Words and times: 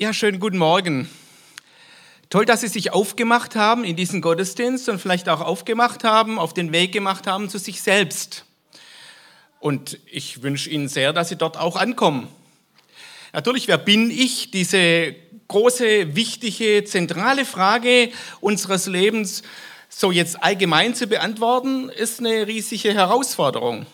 Ja, 0.00 0.12
schönen 0.12 0.38
guten 0.38 0.58
Morgen. 0.58 1.10
Toll, 2.30 2.44
dass 2.44 2.60
Sie 2.60 2.68
sich 2.68 2.92
aufgemacht 2.92 3.56
haben 3.56 3.82
in 3.82 3.96
diesen 3.96 4.20
Gottesdienst 4.20 4.88
und 4.88 5.00
vielleicht 5.00 5.28
auch 5.28 5.40
aufgemacht 5.40 6.04
haben, 6.04 6.38
auf 6.38 6.54
den 6.54 6.70
Weg 6.70 6.92
gemacht 6.92 7.26
haben 7.26 7.48
zu 7.48 7.58
sich 7.58 7.82
selbst. 7.82 8.44
Und 9.58 9.98
ich 10.06 10.44
wünsche 10.44 10.70
Ihnen 10.70 10.86
sehr, 10.86 11.12
dass 11.12 11.30
Sie 11.30 11.34
dort 11.34 11.56
auch 11.56 11.74
ankommen. 11.74 12.28
Natürlich, 13.32 13.66
wer 13.66 13.76
bin 13.76 14.12
ich? 14.12 14.52
Diese 14.52 15.16
große, 15.48 16.14
wichtige, 16.14 16.84
zentrale 16.84 17.44
Frage 17.44 18.12
unseres 18.40 18.86
Lebens 18.86 19.42
so 19.88 20.12
jetzt 20.12 20.44
allgemein 20.44 20.94
zu 20.94 21.08
beantworten, 21.08 21.88
ist 21.88 22.20
eine 22.20 22.46
riesige 22.46 22.94
Herausforderung. 22.94 23.84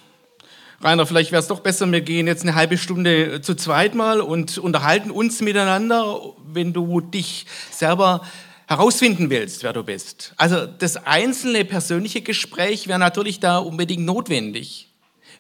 Rainer, 0.85 1.07
vielleicht 1.07 1.33
wäre 1.33 1.41
es 1.41 1.49
doch 1.49 1.61
besser, 1.61 1.91
wir 1.91 2.03
gehen 2.03 2.27
jetzt 2.27 2.43
eine 2.43 2.55
halbe 2.55 2.77
Stunde 2.77 3.41
zu 3.41 3.55
zweit 3.55 3.95
mal 3.95 4.21
und 4.21 4.59
unterhalten 4.59 5.11
uns 5.11 5.41
miteinander, 5.41 6.21
wenn 6.45 6.75
du 6.75 7.01
dich 7.01 7.47
selber 7.71 8.21
herausfinden 8.69 9.31
willst, 9.31 9.63
wer 9.63 9.73
du 9.73 9.83
bist. 9.83 10.35
Also 10.37 10.67
das 10.67 10.99
einzelne 11.07 11.65
persönliche 11.65 12.21
Gespräch 12.21 12.87
wäre 12.87 12.99
natürlich 12.99 13.41
da 13.41 13.57
unbedingt 13.57 14.05
notwendig. 14.05 14.91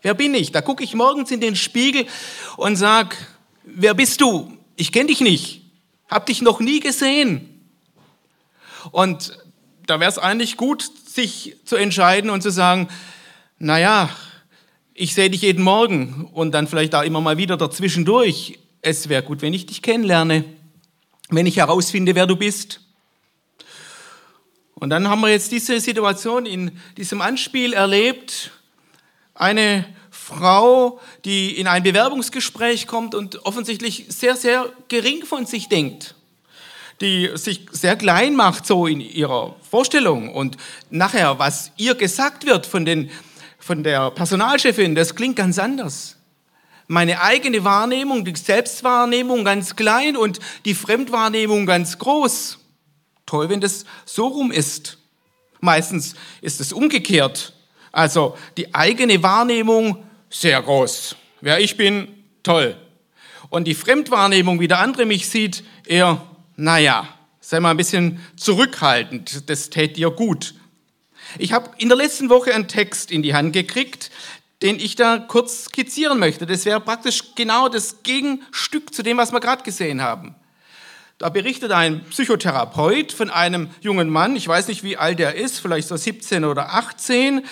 Wer 0.01 0.15
bin 0.15 0.34
ich? 0.34 0.51
Da 0.51 0.62
gucke 0.62 0.82
ich 0.82 0.95
morgens 0.95 1.30
in 1.30 1.41
den 1.41 1.56
Spiegel 1.56 2.06
und 2.56 2.76
sag, 2.76 3.15
wer 3.65 3.92
bist 3.92 4.23
du? 4.23 4.51
Ich 4.76 4.92
kenne 4.92 5.09
dich 5.09 5.20
nicht, 5.20 5.60
hab 6.09 6.24
dich 6.24 6.40
noch 6.40 6.60
nie 6.60 6.80
gesehen. 6.80 7.68
Und 8.92 9.38
da 9.87 10.01
wäre 10.01 10.10
es 10.10 10.16
eigentlich 10.16 10.56
gut, 10.56 10.90
sich 11.06 11.56
zu 11.66 11.76
entscheiden 11.76 12.30
und 12.30 12.40
zu 12.40 12.51
sagen, 12.51 12.88
naja, 13.59 14.09
ich 14.94 15.12
sehe 15.12 15.28
dich 15.28 15.42
jeden 15.42 15.64
Morgen 15.64 16.30
und 16.32 16.52
dann 16.52 16.68
vielleicht 16.68 16.94
auch 16.94 17.02
immer 17.02 17.20
mal 17.20 17.36
wieder 17.36 17.56
dazwischendurch. 17.56 18.60
Es 18.80 19.08
wäre 19.08 19.24
gut, 19.24 19.42
wenn 19.42 19.52
ich 19.52 19.66
dich 19.66 19.82
kennenlerne, 19.82 20.44
wenn 21.30 21.46
ich 21.46 21.56
herausfinde, 21.56 22.14
wer 22.14 22.28
du 22.28 22.36
bist. 22.36 22.80
Und 24.74 24.90
dann 24.90 25.09
haben 25.09 25.20
wir 25.20 25.30
jetzt 25.30 25.51
diese 25.51 25.80
Situation 25.80 26.46
in 26.46 26.78
diesem 26.96 27.20
Anspiel 27.20 27.73
erlebt. 27.73 28.52
Eine 29.34 29.84
Frau, 30.10 31.01
die 31.24 31.58
in 31.58 31.66
ein 31.66 31.82
Bewerbungsgespräch 31.82 32.86
kommt 32.86 33.16
und 33.16 33.45
offensichtlich 33.46 34.06
sehr, 34.08 34.36
sehr 34.36 34.73
gering 34.88 35.24
von 35.24 35.45
sich 35.45 35.68
denkt, 35.68 36.14
die 37.01 37.30
sich 37.34 37.66
sehr 37.73 37.96
klein 37.96 38.36
macht 38.36 38.64
so 38.64 38.86
in 38.86 39.01
ihrer 39.01 39.56
Vorstellung 39.68 40.32
und 40.32 40.56
nachher, 40.90 41.40
was 41.40 41.73
ihr 41.76 41.96
gesagt 41.96 42.46
wird 42.46 42.64
von 42.64 42.84
den 42.84 43.10
von 43.65 43.82
der 43.82 44.10
Personalchefin, 44.10 44.95
das 44.95 45.15
klingt 45.15 45.37
ganz 45.37 45.59
anders. 45.59 46.16
Meine 46.87 47.23
eigene 47.23 47.65
Wahrnehmung, 47.65 48.23
die 48.23 48.37
Selbstwahrnehmung 48.37 49.43
ganz 49.43 49.74
klein 49.74 50.18
und 50.18 50.38
die 50.66 50.74
Fremdwahrnehmung 50.74 51.65
ganz 51.65 51.98
groß. 51.98 52.59
Toll, 53.24 53.48
wenn 53.48 53.62
das 53.62 53.87
so 54.04 54.26
rum 54.26 54.52
ist. 54.52 54.98
Meistens 55.60 56.15
ist 56.42 56.60
es 56.60 56.74
umgekehrt. 56.74 57.54
Also 57.90 58.37
die 58.59 58.74
eigene 58.74 59.23
Wahrnehmung 59.23 60.04
sehr 60.29 60.60
groß. 60.60 61.16
Wer 61.40 61.59
ich 61.59 61.79
bin, 61.79 62.09
toll. 62.42 62.76
Und 63.48 63.65
die 63.65 63.74
Fremdwahrnehmung, 63.74 64.60
wie 64.60 64.69
der 64.69 64.81
andere 64.81 65.06
mich 65.06 65.31
sieht, 65.31 65.65
eher, 65.87 66.20
naja, 66.56 67.09
sei 67.41 67.60
mal 67.60 67.70
ein 67.70 67.78
bisschen 67.78 68.20
zurückhaltend, 68.37 69.48
das 69.48 69.70
täte 69.70 69.94
dir 69.94 70.10
gut. 70.10 70.54
Ich 71.38 71.53
habe 71.53 71.71
in 71.78 71.88
der 71.88 71.97
letzten 71.97 72.28
Woche 72.28 72.54
einen 72.54 72.69
Text 72.69 73.10
in 73.10 73.22
die 73.22 73.34
Hand 73.34 73.53
gekriegt, 73.53 74.10
den 74.62 74.78
ich 74.78 74.97
da 74.97 75.19
kurz 75.19 75.65
skizzieren 75.65 76.19
möchte. 76.19 76.47
Das 76.47 76.65
wäre 76.65 76.81
praktisch 76.81 77.34
genau 77.34 77.69
das 77.69 78.03
Gegenstück 78.03 78.94
zu 78.94 79.03
dem, 79.03 79.16
was 79.16 79.32
wir 79.32 79.41
gerade 79.41 79.62
gesehen 79.62 80.00
haben. 80.00 80.34
Da 81.19 81.28
berichtet 81.28 81.71
ein 81.72 82.04
Psychotherapeut 82.04 83.12
von 83.12 83.31
einem 83.31 83.71
jungen 83.81 84.10
Mann, 84.10 84.37
ich 84.37 84.49
weiß 84.49 84.69
nicht, 84.69 84.82
wie 84.82 84.97
alt 84.97 85.21
er 85.21 85.34
ist, 85.34 85.60
vielleicht 85.60 85.88
so 85.88 85.97
17 85.97 86.44
oder 86.44 86.75
18, 86.75 87.44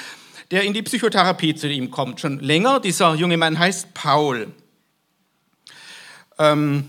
der 0.51 0.63
in 0.63 0.75
die 0.75 0.83
Psychotherapie 0.83 1.55
zu 1.55 1.69
ihm 1.69 1.91
kommt, 1.91 2.21
schon 2.21 2.41
länger. 2.41 2.81
Dieser 2.81 3.15
junge 3.15 3.37
Mann 3.37 3.59
heißt 3.59 3.95
Paul. 3.95 4.53
Ähm, 6.39 6.89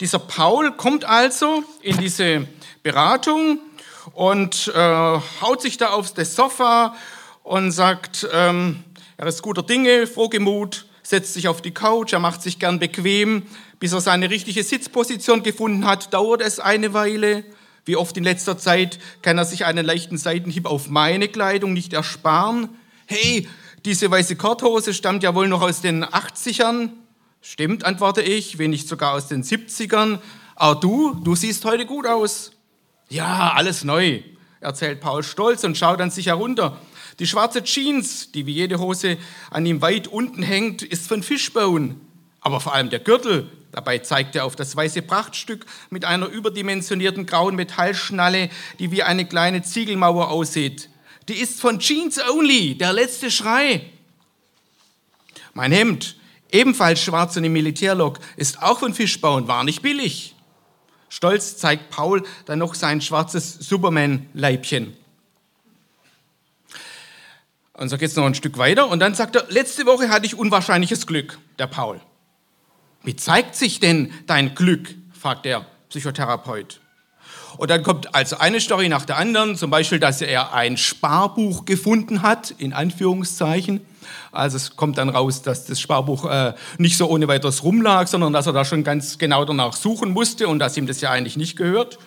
dieser 0.00 0.18
Paul 0.18 0.72
kommt 0.72 1.04
also 1.04 1.62
in 1.82 1.96
diese 1.98 2.46
Beratung 2.82 3.60
und 4.14 4.72
äh, 4.74 5.20
haut 5.40 5.62
sich 5.62 5.76
da 5.76 5.90
auf 5.90 6.12
das 6.14 6.34
Sofa 6.34 6.94
und 7.42 7.72
sagt, 7.72 8.26
ähm, 8.32 8.82
er 9.16 9.26
ist 9.26 9.42
guter 9.42 9.62
Dinge, 9.62 10.06
frohgemut, 10.06 10.86
setzt 11.02 11.34
sich 11.34 11.48
auf 11.48 11.62
die 11.62 11.72
Couch, 11.72 12.12
er 12.12 12.18
macht 12.18 12.42
sich 12.42 12.58
gern 12.58 12.78
bequem, 12.78 13.44
bis 13.78 13.92
er 13.92 14.00
seine 14.00 14.30
richtige 14.30 14.62
Sitzposition 14.62 15.42
gefunden 15.42 15.86
hat, 15.86 16.12
dauert 16.12 16.42
es 16.42 16.60
eine 16.60 16.92
Weile. 16.92 17.44
Wie 17.84 17.96
oft 17.96 18.16
in 18.16 18.24
letzter 18.24 18.58
Zeit 18.58 18.98
kann 19.22 19.38
er 19.38 19.44
sich 19.44 19.64
einen 19.64 19.86
leichten 19.86 20.18
Seitenhieb 20.18 20.66
auf 20.66 20.88
meine 20.88 21.28
Kleidung 21.28 21.72
nicht 21.72 21.92
ersparen. 21.92 22.68
Hey, 23.06 23.48
diese 23.84 24.10
weiße 24.10 24.34
Korthose 24.34 24.92
stammt 24.92 25.22
ja 25.22 25.34
wohl 25.36 25.46
noch 25.46 25.62
aus 25.62 25.80
den 25.80 26.04
80ern. 26.04 26.90
Stimmt, 27.40 27.84
antworte 27.84 28.22
ich, 28.22 28.58
wenn 28.58 28.70
nicht 28.70 28.88
sogar 28.88 29.12
aus 29.12 29.28
den 29.28 29.44
70ern. 29.44 30.18
Aber 30.56 30.80
du, 30.80 31.14
du 31.14 31.36
siehst 31.36 31.64
heute 31.64 31.86
gut 31.86 32.06
aus. 32.06 32.55
Ja, 33.08 33.52
alles 33.54 33.84
neu, 33.84 34.22
erzählt 34.60 35.00
Paul 35.00 35.22
stolz 35.22 35.64
und 35.64 35.76
schaut 35.76 36.00
an 36.00 36.10
sich 36.10 36.26
herunter. 36.26 36.80
Die 37.18 37.26
schwarze 37.26 37.62
Jeans, 37.62 38.32
die 38.32 38.46
wie 38.46 38.52
jede 38.52 38.78
Hose 38.78 39.16
an 39.50 39.64
ihm 39.64 39.80
weit 39.80 40.08
unten 40.08 40.42
hängt, 40.42 40.82
ist 40.82 41.08
von 41.08 41.22
Fishbone. 41.22 41.96
Aber 42.40 42.60
vor 42.60 42.74
allem 42.74 42.90
der 42.90 43.00
Gürtel, 43.00 43.50
dabei 43.72 43.98
zeigt 43.98 44.36
er 44.36 44.44
auf 44.44 44.54
das 44.54 44.76
weiße 44.76 45.02
Prachtstück 45.02 45.66
mit 45.90 46.04
einer 46.04 46.26
überdimensionierten 46.26 47.26
grauen 47.26 47.56
Metallschnalle, 47.56 48.50
die 48.78 48.90
wie 48.90 49.02
eine 49.02 49.24
kleine 49.24 49.62
Ziegelmauer 49.62 50.30
aussieht. 50.30 50.90
Die 51.28 51.34
ist 51.34 51.60
von 51.60 51.78
Jeans 51.78 52.20
Only, 52.30 52.76
der 52.76 52.92
letzte 52.92 53.30
Schrei. 53.30 53.90
Mein 55.54 55.72
Hemd, 55.72 56.16
ebenfalls 56.52 57.02
schwarz 57.02 57.36
und 57.36 57.44
im 57.44 57.52
Militärlook, 57.52 58.20
ist 58.36 58.62
auch 58.62 58.78
von 58.78 58.94
Fishbone, 58.94 59.48
war 59.48 59.64
nicht 59.64 59.82
billig. 59.82 60.35
Stolz 61.08 61.56
zeigt 61.56 61.90
Paul 61.90 62.24
dann 62.46 62.58
noch 62.58 62.74
sein 62.74 63.00
schwarzes 63.00 63.54
Superman-Leibchen. 63.54 64.96
Und 67.74 67.88
so 67.90 67.98
geht 67.98 68.08
es 68.08 68.16
noch 68.16 68.24
ein 68.24 68.34
Stück 68.34 68.56
weiter. 68.58 68.88
Und 68.88 69.00
dann 69.00 69.14
sagt 69.14 69.36
er, 69.36 69.46
letzte 69.48 69.84
Woche 69.86 70.08
hatte 70.08 70.26
ich 70.26 70.38
unwahrscheinliches 70.38 71.06
Glück, 71.06 71.38
der 71.58 71.66
Paul. 71.66 72.00
Wie 73.02 73.16
zeigt 73.16 73.54
sich 73.54 73.80
denn 73.80 74.12
dein 74.26 74.54
Glück? 74.54 74.94
fragt 75.12 75.44
der 75.44 75.66
Psychotherapeut. 75.90 76.80
Und 77.58 77.70
dann 77.70 77.82
kommt 77.82 78.14
also 78.14 78.38
eine 78.38 78.60
Story 78.60 78.88
nach 78.88 79.04
der 79.04 79.16
anderen, 79.16 79.56
zum 79.56 79.70
Beispiel, 79.70 79.98
dass 79.98 80.20
er 80.20 80.52
ein 80.52 80.76
Sparbuch 80.76 81.64
gefunden 81.64 82.22
hat, 82.22 82.52
in 82.58 82.72
Anführungszeichen. 82.72 83.80
Also 84.32 84.56
es 84.56 84.76
kommt 84.76 84.98
dann 84.98 85.08
raus, 85.08 85.42
dass 85.42 85.64
das 85.64 85.80
Sparbuch 85.80 86.30
äh, 86.30 86.54
nicht 86.78 86.96
so 86.96 87.08
ohne 87.08 87.28
weiteres 87.28 87.62
rumlag, 87.62 88.06
sondern 88.06 88.32
dass 88.32 88.46
er 88.46 88.52
da 88.52 88.64
schon 88.64 88.84
ganz 88.84 89.18
genau 89.18 89.44
danach 89.44 89.74
suchen 89.74 90.10
musste 90.10 90.48
und 90.48 90.58
dass 90.58 90.76
ihm 90.76 90.86
das 90.86 91.00
ja 91.00 91.10
eigentlich 91.10 91.36
nicht 91.36 91.56
gehört. 91.56 91.98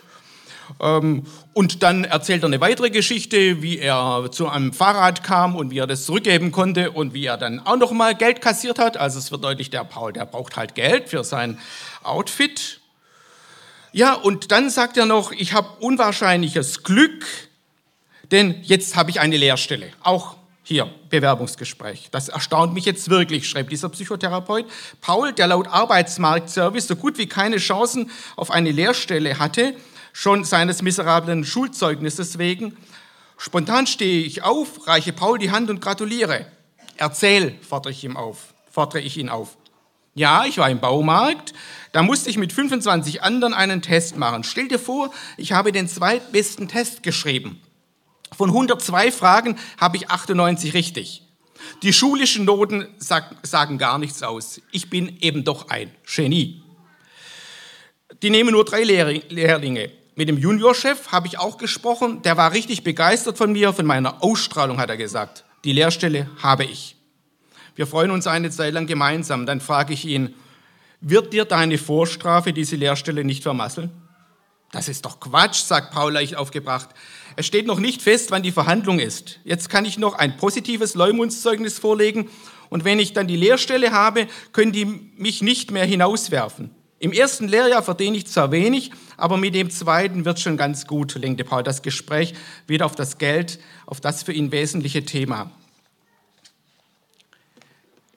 Ähm, 0.80 1.24
und 1.54 1.84
dann 1.84 2.04
erzählt 2.04 2.44
er 2.44 2.48
eine 2.48 2.62
weitere 2.62 2.90
Geschichte, 2.90 3.62
wie 3.62 3.80
er 3.80 4.30
zu 4.32 4.48
einem 4.48 4.74
Fahrrad 4.74 5.24
kam 5.24 5.56
und 5.56 5.72
wie 5.72 5.80
er 5.80 5.88
das 5.88 6.06
zurückgeben 6.06 6.52
konnte 6.52 6.92
und 6.92 7.14
wie 7.14 7.26
er 7.26 7.38
dann 7.38 7.60
auch 7.66 7.78
noch 7.78 7.92
mal 7.92 8.16
Geld 8.16 8.42
kassiert 8.42 8.80
hat. 8.80 8.98
Also 8.98 9.20
es 9.20 9.32
wird 9.32 9.44
deutlich, 9.44 9.70
der 9.70 9.84
Paul, 9.84 10.14
der 10.14 10.26
braucht 10.26 10.58
halt 10.58 10.76
Geld 10.76 11.10
für 11.10 11.24
sein 11.24 11.58
Outfit. 12.04 12.80
Ja, 13.92 14.14
und 14.14 14.52
dann 14.52 14.70
sagt 14.70 14.98
er 14.98 15.06
noch, 15.06 15.32
ich 15.32 15.54
habe 15.54 15.70
unwahrscheinliches 15.80 16.84
Glück, 16.84 17.26
denn 18.32 18.62
jetzt 18.62 18.96
habe 18.96 19.10
ich 19.10 19.20
eine 19.20 19.38
Lehrstelle. 19.38 19.92
Auch 20.02 20.36
hier, 20.64 20.88
Bewerbungsgespräch. 21.10 22.10
Das 22.12 22.30
erstaunt 22.30 22.76
mich 22.76 22.86
jetzt 22.86 23.10
wirklich, 23.10 23.50
schreibt 23.50 23.72
dieser 23.72 23.90
Psychotherapeut. 23.90 24.68
Paul, 25.02 25.34
der 25.34 25.48
laut 25.48 25.68
Arbeitsmarktservice 25.68 26.88
so 26.88 26.96
gut 26.96 27.18
wie 27.18 27.26
keine 27.26 27.58
Chancen 27.58 28.12
auf 28.36 28.52
eine 28.52 28.72
Lehrstelle 28.72 29.40
hatte, 29.40 29.76
schon 30.14 30.44
seines 30.44 30.84
miserablen 30.84 31.44
Schulzeugnisses 31.44 32.38
wegen. 32.38 32.78
Spontan 33.38 33.88
stehe 33.88 34.24
ich 34.24 34.44
auf, 34.44 34.86
reiche 34.86 35.14
Paul 35.14 35.40
die 35.40 35.50
Hand 35.50 35.72
und 35.72 35.82
gratuliere. 35.82 36.46
Erzähl, 36.98 37.56
fordere 37.68 37.92
ich, 37.92 38.04
ihm 38.04 38.16
auf, 38.16 38.54
fordere 38.70 39.00
ich 39.02 39.18
ihn 39.18 39.30
auf. 39.30 39.58
Ja, 40.20 40.44
ich 40.44 40.58
war 40.58 40.70
im 40.70 40.82
Baumarkt, 40.82 41.54
da 41.94 42.04
musste 42.04 42.30
ich 42.30 42.38
mit 42.38 42.52
25 42.52 43.24
anderen 43.24 43.54
einen 43.54 43.82
Test 43.82 44.18
machen. 44.18 44.44
Stell 44.44 44.68
dir 44.68 44.78
vor, 44.78 45.14
ich 45.38 45.54
habe 45.54 45.72
den 45.72 45.88
zweitbesten 45.88 46.68
Test 46.68 47.04
geschrieben. 47.04 47.62
Von 48.36 48.50
102 48.50 49.14
Fragen 49.14 49.58
habe 49.80 49.96
ich 49.96 50.10
98 50.10 50.74
richtig. 50.74 51.24
Die 51.84 51.94
schulischen 51.94 52.44
Noten 52.44 52.86
sagen 52.98 53.78
gar 53.78 53.98
nichts 53.98 54.22
aus. 54.22 54.60
Ich 54.74 54.90
bin 54.90 55.16
eben 55.22 55.46
doch 55.46 55.70
ein 55.70 55.90
Genie. 56.06 56.64
Die 58.22 58.30
nehmen 58.30 58.52
nur 58.52 58.66
drei 58.66 58.84
Lehrlinge. 58.84 59.90
Mit 60.16 60.28
dem 60.28 60.38
Juniorchef 60.38 61.14
habe 61.14 61.28
ich 61.28 61.40
auch 61.40 61.58
gesprochen. 61.58 62.24
Der 62.24 62.36
war 62.36 62.52
richtig 62.52 62.84
begeistert 62.84 63.38
von 63.38 63.54
mir, 63.54 63.72
von 63.72 63.86
meiner 63.86 64.22
Ausstrahlung, 64.22 64.80
hat 64.80 64.90
er 64.90 64.98
gesagt. 64.98 65.46
Die 65.64 65.72
Lehrstelle 65.72 66.30
habe 66.44 66.66
ich. 66.66 66.99
Wir 67.80 67.88
freuen 67.88 68.12
uns 68.12 68.28
eine 68.28 68.50
Zeit 68.50 68.74
lang 68.74 68.88
gemeinsam. 68.88 69.46
Dann 69.46 69.62
frage 69.62 69.94
ich 69.94 70.04
ihn, 70.04 70.36
wird 71.00 71.32
dir 71.32 71.46
deine 71.46 71.78
Vorstrafe 71.78 72.52
diese 72.52 72.76
Lehrstelle 72.76 73.24
nicht 73.24 73.42
vermasseln? 73.42 73.90
Das 74.74 74.90
ist 74.90 75.06
doch 75.06 75.22
Quatsch, 75.22 75.62
sagt 75.64 75.94
Paul 75.94 76.12
leicht 76.12 76.36
aufgebracht. 76.36 76.90
Es 77.38 77.46
steht 77.46 77.68
noch 77.68 77.80
nicht 77.80 78.02
fest, 78.02 78.32
wann 78.32 78.44
die 78.44 78.52
Verhandlung 78.52 79.00
ist. 79.00 79.40
Jetzt 79.46 79.70
kann 79.70 79.86
ich 79.86 79.98
noch 79.98 80.16
ein 80.16 80.36
positives 80.36 80.94
Leumundszeugnis 80.94 81.80
vorlegen 81.80 82.28
und 82.70 82.84
wenn 82.84 83.00
ich 83.00 83.14
dann 83.14 83.30
die 83.30 83.38
Lehrstelle 83.38 83.94
habe, 83.94 84.28
können 84.52 84.74
die 84.74 84.84
mich 84.84 85.42
nicht 85.42 85.72
mehr 85.72 85.86
hinauswerfen. 85.86 86.72
Im 87.00 87.14
ersten 87.14 87.48
Lehrjahr 87.48 87.82
verdiene 87.82 88.18
ich 88.18 88.28
zwar 88.28 88.52
wenig, 88.52 88.92
aber 89.16 89.38
mit 89.38 89.56
dem 89.56 89.70
zweiten 89.70 90.26
wird 90.26 90.42
schon 90.42 90.58
ganz 90.58 90.86
gut, 90.86 91.16
lenkte 91.16 91.46
Paul 91.46 91.64
das 91.64 91.82
Gespräch 91.82 92.34
wieder 92.68 92.86
auf 92.86 92.96
das 92.96 93.20
Geld, 93.20 93.58
auf 93.86 94.02
das 94.02 94.24
für 94.24 94.34
ihn 94.34 94.52
wesentliche 94.52 95.06
Thema. 95.06 95.50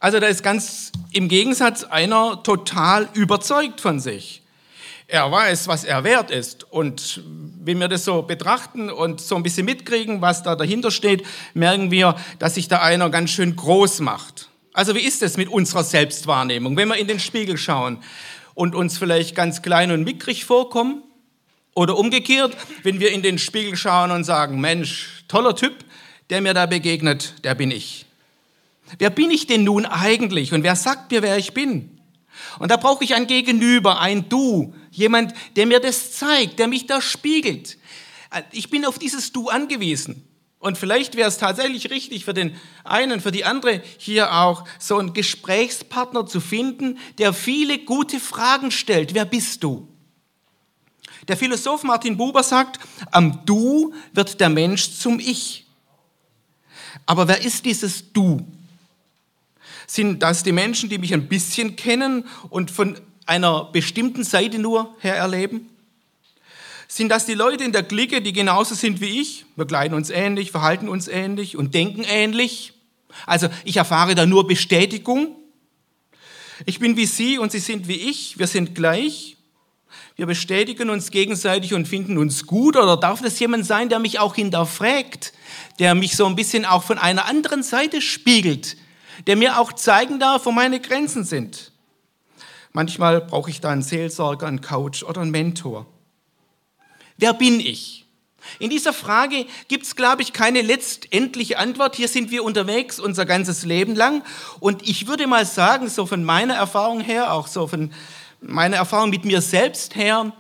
Also 0.02 0.19
da 0.19 0.26
ist 0.26 0.43
ganz 0.43 0.90
im 1.12 1.28
Gegensatz 1.28 1.84
einer 1.84 2.43
total 2.43 3.08
überzeugt 3.12 3.81
von 3.81 4.00
sich. 4.00 4.43
Er 5.06 5.31
weiß, 5.31 5.69
was 5.69 5.84
er 5.84 6.02
wert 6.02 6.32
ist. 6.32 6.64
Und 6.72 7.22
wenn 7.60 7.78
wir 7.78 7.87
das 7.87 8.04
so 8.04 8.22
betrachten 8.22 8.90
und 8.90 9.20
so 9.20 9.37
ein 9.37 9.44
bisschen 9.44 9.64
mitkriegen, 9.64 10.20
was 10.20 10.43
da 10.43 10.56
dahinter 10.56 10.90
steht, 10.90 11.25
merken 11.54 11.93
wir, 11.93 12.16
dass 12.40 12.56
sich 12.56 12.66
da 12.66 12.82
einer 12.82 13.10
ganz 13.10 13.31
schön 13.31 13.54
groß 13.54 14.00
macht. 14.00 14.49
Also 14.72 14.96
wie 14.96 15.02
ist 15.02 15.22
es 15.22 15.37
mit 15.37 15.49
unserer 15.49 15.84
Selbstwahrnehmung, 15.84 16.76
wenn 16.76 16.88
wir 16.88 16.96
in 16.96 17.06
den 17.06 17.20
Spiegel 17.20 17.56
schauen 17.56 17.99
und 18.54 18.75
uns 18.75 18.99
vielleicht 18.99 19.37
ganz 19.37 19.62
klein 19.62 19.93
und 19.93 20.02
mickrig 20.02 20.44
vorkommen? 20.44 21.04
Oder 21.76 21.96
umgekehrt, 21.96 22.56
wenn 22.82 22.99
wir 22.99 23.12
in 23.12 23.22
den 23.22 23.38
Spiegel 23.38 23.76
schauen 23.76 24.10
und 24.10 24.25
sagen, 24.25 24.60
Mensch, 24.60 25.22
toller 25.28 25.54
Typ, 25.54 25.84
der 26.28 26.40
mir 26.40 26.54
da 26.54 26.66
begegnet, 26.66 27.34
der 27.44 27.54
bin 27.54 27.70
ich. 27.70 28.04
Wer 28.99 29.11
bin 29.11 29.31
ich 29.31 29.47
denn 29.47 29.65
nun 29.65 29.87
eigentlich 29.87 30.53
und 30.53 30.62
wer 30.62 30.77
sagt 30.77 31.11
mir, 31.11 31.23
wer 31.23 31.39
ich 31.39 31.55
bin? 31.55 32.00
Und 32.59 32.71
da 32.71 32.77
brauche 32.77 33.05
ich 33.05 33.15
ein 33.15 33.27
Gegenüber, 33.27 34.00
ein 34.00 34.29
Du, 34.29 34.75
jemand, 34.91 35.35
der 35.56 35.67
mir 35.67 35.81
das 35.81 36.12
zeigt, 36.12 36.59
der 36.59 36.69
mich 36.69 36.87
da 36.87 37.00
spiegelt. 37.00 37.79
Ich 38.53 38.71
bin 38.71 38.85
auf 38.85 38.99
dieses 38.99 39.33
Du 39.33 39.49
angewiesen. 39.49 40.27
Und 40.59 40.79
vielleicht 40.79 41.17
wäre 41.17 41.29
es 41.29 41.39
tatsächlich 41.39 41.91
richtig 41.91 42.25
für 42.25 42.35
den 42.35 42.56
einen, 42.85 43.21
für 43.21 43.33
die 43.33 43.44
andere 43.44 43.83
hier 43.99 44.33
auch 44.33 44.65
so 44.79 44.97
einen 44.97 45.12
Gesprächspartner 45.12 46.25
zu 46.27 46.41
finden, 46.41 46.99
der 47.19 47.33
viele 47.33 47.81
gute 47.81 48.21
Fragen 48.21 48.71
stellt. 48.71 49.12
Wer 49.12 49.25
bist 49.25 49.65
du? 49.65 49.88
Der 51.27 51.37
Philosoph 51.37 51.83
Martin 51.83 52.17
Buber 52.17 52.45
sagt, 52.45 52.79
am 53.11 53.45
Du 53.45 53.93
wird 54.12 54.41
der 54.41 54.49
Mensch 54.50 54.93
zum 54.93 55.19
Ich. 55.19 55.67
Aber 57.06 57.27
wer 57.27 57.43
ist 57.43 57.65
dieses 57.65 58.12
Du? 58.12 58.47
Sind 59.87 60.23
das 60.23 60.43
die 60.43 60.52
Menschen, 60.52 60.88
die 60.88 60.99
mich 60.99 61.14
ein 61.14 61.29
bisschen 61.29 61.76
kennen 61.76 62.26
und 62.50 62.70
von 62.70 62.99
einer 63.26 63.64
bestimmten 63.64 64.25
Seite 64.25 64.58
nur 64.58 64.94
her 65.00 65.17
erleben? 65.17 65.69
Sind 66.88 67.08
das 67.08 67.25
die 67.25 67.34
Leute 67.34 67.64
in 67.64 67.73
der 67.73 67.84
Clique, 67.84 68.20
die 68.20 68.34
genauso 68.34 68.75
sind 68.75 69.00
wie 69.00 69.20
ich? 69.20 69.46
Wir 69.56 69.67
kleiden 69.67 69.96
uns 69.96 70.11
ähnlich, 70.11 70.50
verhalten 70.50 70.88
uns 70.88 71.08
ähnlich 71.08 71.56
und 71.56 71.75
denken 71.75 72.05
ähnlich. 72.05 72.75
Also 73.26 73.49
ich 73.64 73.79
erfahre 73.79 74.14
da 74.14 74.26
nur 74.26 74.46
Bestätigung. 74.46 75.37
Ich 76.67 76.78
bin 76.78 76.96
wie 76.96 77.06
Sie 77.06 77.38
und 77.38 77.50
Sie 77.50 77.61
sind 77.61 77.88
wie 77.88 77.94
ich. 77.96 78.38
Wir 78.38 78.46
sind 78.46 78.75
gleich. 78.75 79.37
Wir 80.17 80.26
bestätigen 80.26 80.90
uns 80.90 81.11
gegenseitig 81.11 81.73
und 81.73 81.88
finden 81.88 82.19
uns 82.19 82.46
gut. 82.46 82.76
Oder 82.76 82.96
darf 82.96 83.23
das 83.23 83.38
jemand 83.40 83.64
sein, 83.64 83.88
der 83.88 83.99
mich 83.99 84.19
auch 84.19 84.35
hinterfragt, 84.35 85.32
der 85.78 85.94
mich 85.94 86.14
so 86.14 86.26
ein 86.26 86.37
bisschen 86.37 86.64
auch 86.64 86.82
von 86.82 86.99
einer 86.99 87.25
anderen 87.25 87.62
Seite 87.62 88.02
spiegelt, 88.02 88.76
der 89.27 89.37
mir 89.37 89.59
auch 89.59 89.73
zeigen 89.73 90.19
darf, 90.19 90.47
wo 90.47 90.53
meine 90.53 90.81
Grenzen 90.81 91.25
sind. 91.25 91.73
Manchmal 92.73 93.21
brauche 93.21 93.51
ich 93.51 93.61
da 93.61 93.71
einen 93.71 93.83
Seelsorger, 93.83 94.47
einen 94.47 94.63
Coach 94.63 95.03
oder 95.03 95.21
einen 95.21 95.31
Mentor. 95.31 95.87
Wer 97.19 97.35
bin 97.35 97.61
ich? 97.61 98.07
In 98.59 98.71
dieser 98.71 98.93
Frage 98.93 99.47
gibt 99.69 99.87
es, 99.87 99.95
glaube 99.95 100.23
ich, 100.23 100.33
keine 100.33 100.63
letztendliche 100.63 101.59
Antwort. 101.59 101.97
Hier 101.97 102.09
sind 102.09 102.31
wir 102.31 102.45
unterwegs 102.45 102.99
unser 102.99 103.25
ganzes 103.25 103.65
Leben 103.65 103.95
lang. 103.95 104.25
Und 104.59 104.89
ich 104.89 105.07
würde 105.07 105.27
mal 105.27 105.47
sagen, 105.47 105.89
so 105.89 106.07
von 106.07 106.25
meiner 106.25 106.55
Erfahrung 106.55 107.01
her, 107.01 107.33
auch 107.33 107.47
so 107.47 107.67
von 107.67 107.93
meiner 108.41 108.77
Erfahrung 108.77 109.11
mit 109.11 109.25
mir 109.25 109.41
selbst 109.41 109.95
her, 109.95 110.33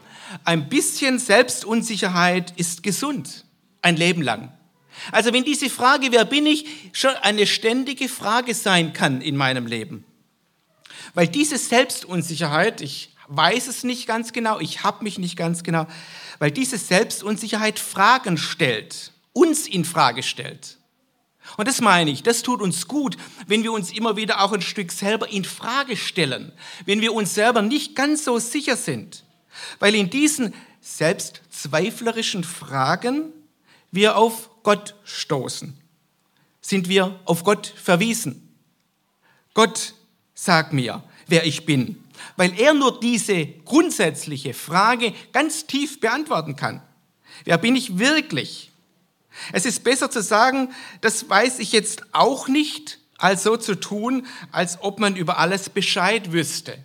ein 0.44 0.68
bisschen 0.68 1.18
Selbstunsicherheit 1.18 2.52
ist 2.56 2.82
gesund, 2.82 3.44
ein 3.82 3.96
Leben 3.96 4.22
lang. 4.22 4.52
Also 5.10 5.32
wenn 5.32 5.44
diese 5.44 5.68
Frage, 5.68 6.12
wer 6.12 6.24
bin 6.24 6.46
ich, 6.46 6.66
schon 6.92 7.14
eine 7.22 7.46
ständige 7.46 8.08
Frage 8.08 8.54
sein 8.54 8.92
kann 8.92 9.20
in 9.20 9.36
meinem 9.36 9.66
Leben. 9.66 10.04
Weil 11.14 11.28
diese 11.28 11.58
Selbstunsicherheit, 11.58 12.80
ich 12.80 13.14
weiß 13.28 13.66
es 13.66 13.84
nicht 13.84 14.06
ganz 14.06 14.32
genau, 14.32 14.60
ich 14.60 14.84
habe 14.84 15.04
mich 15.04 15.18
nicht 15.18 15.36
ganz 15.36 15.62
genau, 15.62 15.86
weil 16.38 16.50
diese 16.50 16.78
Selbstunsicherheit 16.78 17.78
Fragen 17.78 18.36
stellt, 18.36 19.12
uns 19.32 19.66
in 19.66 19.84
Frage 19.84 20.22
stellt. 20.22 20.78
Und 21.56 21.68
das 21.68 21.80
meine 21.80 22.10
ich, 22.10 22.22
das 22.22 22.42
tut 22.42 22.62
uns 22.62 22.86
gut, 22.86 23.16
wenn 23.46 23.62
wir 23.62 23.72
uns 23.72 23.92
immer 23.92 24.16
wieder 24.16 24.42
auch 24.42 24.52
ein 24.52 24.62
Stück 24.62 24.92
selber 24.92 25.28
in 25.28 25.44
Frage 25.44 25.96
stellen, 25.96 26.52
wenn 26.86 27.00
wir 27.00 27.12
uns 27.12 27.34
selber 27.34 27.62
nicht 27.62 27.96
ganz 27.96 28.24
so 28.24 28.38
sicher 28.38 28.76
sind, 28.76 29.24
weil 29.78 29.94
in 29.94 30.08
diesen 30.08 30.54
selbstzweiflerischen 30.80 32.44
Fragen 32.44 33.32
wir 33.90 34.16
auf 34.16 34.50
Gott 34.62 34.94
stoßen, 35.04 35.76
sind 36.60 36.88
wir 36.88 37.18
auf 37.24 37.44
Gott 37.44 37.66
verwiesen. 37.66 38.48
Gott 39.54 39.94
sagt 40.34 40.72
mir, 40.72 41.02
wer 41.26 41.44
ich 41.46 41.66
bin, 41.66 42.02
weil 42.36 42.58
er 42.58 42.74
nur 42.74 43.00
diese 43.00 43.46
grundsätzliche 43.46 44.54
Frage 44.54 45.12
ganz 45.32 45.66
tief 45.66 46.00
beantworten 46.00 46.56
kann. 46.56 46.82
Wer 47.44 47.58
bin 47.58 47.76
ich 47.76 47.98
wirklich? 47.98 48.70
Es 49.52 49.66
ist 49.66 49.84
besser 49.84 50.10
zu 50.10 50.22
sagen, 50.22 50.72
das 51.00 51.28
weiß 51.28 51.58
ich 51.58 51.72
jetzt 51.72 52.02
auch 52.12 52.48
nicht, 52.48 52.98
als 53.18 53.44
so 53.44 53.56
zu 53.56 53.78
tun, 53.78 54.26
als 54.50 54.78
ob 54.80 54.98
man 54.98 55.16
über 55.16 55.38
alles 55.38 55.70
Bescheid 55.70 56.32
wüsste. 56.32 56.76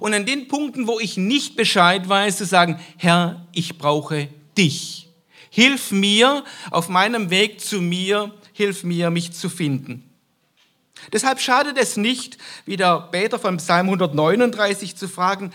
Und 0.00 0.14
an 0.14 0.26
den 0.26 0.48
Punkten, 0.48 0.86
wo 0.86 0.98
ich 1.00 1.16
nicht 1.16 1.56
Bescheid 1.56 2.08
weiß, 2.08 2.38
zu 2.38 2.46
sagen, 2.46 2.80
Herr, 2.96 3.46
ich 3.52 3.78
brauche 3.78 4.28
dich. 4.58 5.03
Hilf 5.54 5.92
mir 5.92 6.42
auf 6.72 6.88
meinem 6.88 7.30
Weg 7.30 7.60
zu 7.60 7.80
mir, 7.80 8.34
hilf 8.52 8.82
mir, 8.82 9.10
mich 9.10 9.30
zu 9.34 9.48
finden. 9.48 10.02
Deshalb 11.12 11.40
schadet 11.40 11.78
es 11.78 11.96
nicht, 11.96 12.38
wie 12.66 12.76
der 12.76 12.98
Beter 13.12 13.38
vom 13.38 13.58
Psalm 13.58 13.86
139 13.86 14.96
zu 14.96 15.06
fragen 15.06 15.52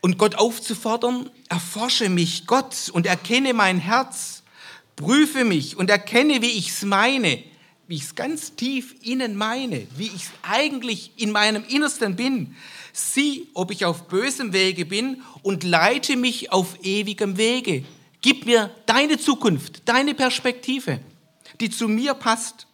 und 0.00 0.16
Gott 0.16 0.36
aufzufordern, 0.36 1.28
erforsche 1.50 2.08
mich, 2.08 2.46
Gott, 2.46 2.88
und 2.94 3.04
erkenne 3.04 3.52
mein 3.52 3.78
Herz, 3.78 4.42
prüfe 4.96 5.44
mich 5.44 5.76
und 5.76 5.90
erkenne, 5.90 6.40
wie 6.40 6.52
ich 6.52 6.70
es 6.70 6.80
meine, 6.80 7.44
wie 7.86 7.96
ich 7.96 8.04
es 8.04 8.14
ganz 8.14 8.54
tief 8.54 8.94
innen 9.02 9.36
meine, 9.36 9.86
wie 9.98 10.06
ich 10.06 10.14
es 10.14 10.30
eigentlich 10.40 11.10
in 11.16 11.30
meinem 11.30 11.62
Innersten 11.68 12.16
bin. 12.16 12.56
Sieh, 12.94 13.48
ob 13.52 13.70
ich 13.70 13.84
auf 13.84 14.08
bösem 14.08 14.54
Wege 14.54 14.86
bin 14.86 15.20
und 15.42 15.62
leite 15.62 16.16
mich 16.16 16.52
auf 16.52 16.78
ewigem 16.82 17.36
Wege. 17.36 17.84
Gib 18.24 18.46
mir 18.46 18.74
deine 18.86 19.18
Zukunft, 19.18 19.86
deine 19.86 20.14
Perspektive, 20.14 20.98
die 21.60 21.68
zu 21.68 21.88
mir 21.88 22.14
passt. 22.14 22.66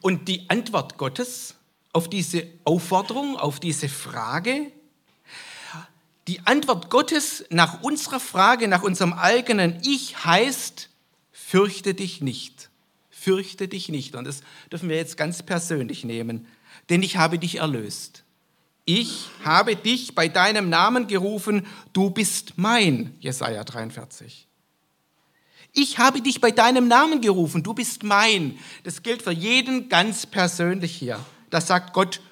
Und 0.00 0.26
die 0.26 0.50
Antwort 0.50 0.98
Gottes 0.98 1.54
auf 1.92 2.10
diese 2.10 2.48
Aufforderung, 2.64 3.36
auf 3.36 3.60
diese 3.60 3.88
Frage, 3.88 4.72
die 6.26 6.40
Antwort 6.46 6.90
Gottes 6.90 7.44
nach 7.50 7.80
unserer 7.84 8.18
Frage, 8.18 8.66
nach 8.66 8.82
unserem 8.82 9.12
eigenen 9.12 9.78
Ich 9.84 10.24
heißt, 10.24 10.90
fürchte 11.30 11.94
dich 11.94 12.20
nicht. 12.20 12.70
Fürchte 13.08 13.68
dich 13.68 13.88
nicht. 13.88 14.16
Und 14.16 14.24
das 14.24 14.40
dürfen 14.72 14.88
wir 14.88 14.96
jetzt 14.96 15.16
ganz 15.16 15.44
persönlich 15.44 16.02
nehmen, 16.02 16.48
denn 16.90 17.04
ich 17.04 17.18
habe 17.18 17.38
dich 17.38 17.58
erlöst 17.58 18.24
ich 18.88 19.28
habe 19.44 19.76
dich 19.76 20.14
bei 20.14 20.28
deinem 20.28 20.70
Namen 20.70 21.08
gerufen, 21.08 21.66
du 21.92 22.08
bist 22.08 22.54
mein, 22.56 23.14
Jesaja 23.20 23.62
43. 23.62 24.48
Ich 25.74 25.98
habe 25.98 26.22
dich 26.22 26.40
bei 26.40 26.50
deinem 26.50 26.88
Namen 26.88 27.20
gerufen, 27.20 27.62
du 27.62 27.74
bist 27.74 28.02
mein. 28.02 28.58
Das 28.84 29.02
gilt 29.02 29.20
für 29.20 29.30
jeden 29.30 29.90
ganz 29.90 30.24
persönlich 30.24 30.96
hier. 30.96 31.22
Das 31.50 31.66
sagt 31.66 31.92
Gott 31.92 32.22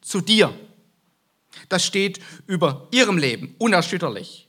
zu 0.00 0.22
dir. 0.22 0.58
Das 1.68 1.84
steht 1.84 2.18
über 2.46 2.88
ihrem 2.92 3.18
Leben, 3.18 3.54
unerschütterlich. 3.58 4.48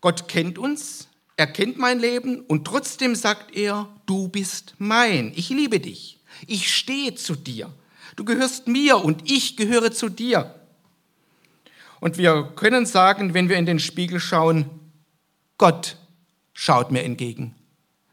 Gott 0.00 0.28
kennt 0.28 0.56
uns, 0.56 1.08
er 1.36 1.48
kennt 1.48 1.78
mein 1.78 1.98
Leben 1.98 2.42
und 2.42 2.64
trotzdem 2.64 3.16
sagt 3.16 3.56
er, 3.56 3.88
du 4.06 4.28
bist 4.28 4.76
mein. 4.78 5.32
Ich 5.34 5.48
liebe 5.48 5.80
dich. 5.80 6.20
Ich 6.46 6.72
stehe 6.72 7.16
zu 7.16 7.34
dir. 7.34 7.74
Du 8.16 8.24
gehörst 8.24 8.68
mir 8.68 8.98
und 8.98 9.30
ich 9.30 9.56
gehöre 9.56 9.92
zu 9.92 10.08
dir. 10.08 10.54
Und 12.00 12.18
wir 12.18 12.52
können 12.56 12.84
sagen, 12.84 13.32
wenn 13.32 13.48
wir 13.48 13.56
in 13.56 13.66
den 13.66 13.78
Spiegel 13.78 14.20
schauen, 14.20 14.68
Gott 15.56 15.96
schaut 16.52 16.90
mir 16.90 17.04
entgegen. 17.04 17.54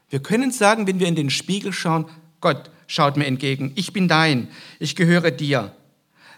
Wir 0.08 0.20
können 0.20 0.50
sagen, 0.52 0.86
wenn 0.86 1.00
wir 1.00 1.06
in 1.06 1.16
den 1.16 1.30
Spiegel 1.30 1.72
schauen, 1.72 2.06
Gott 2.40 2.70
schaut 2.86 3.16
mir 3.16 3.26
entgegen. 3.26 3.72
Ich 3.74 3.92
bin 3.92 4.08
dein, 4.08 4.48
ich 4.78 4.96
gehöre 4.96 5.30
dir. 5.30 5.74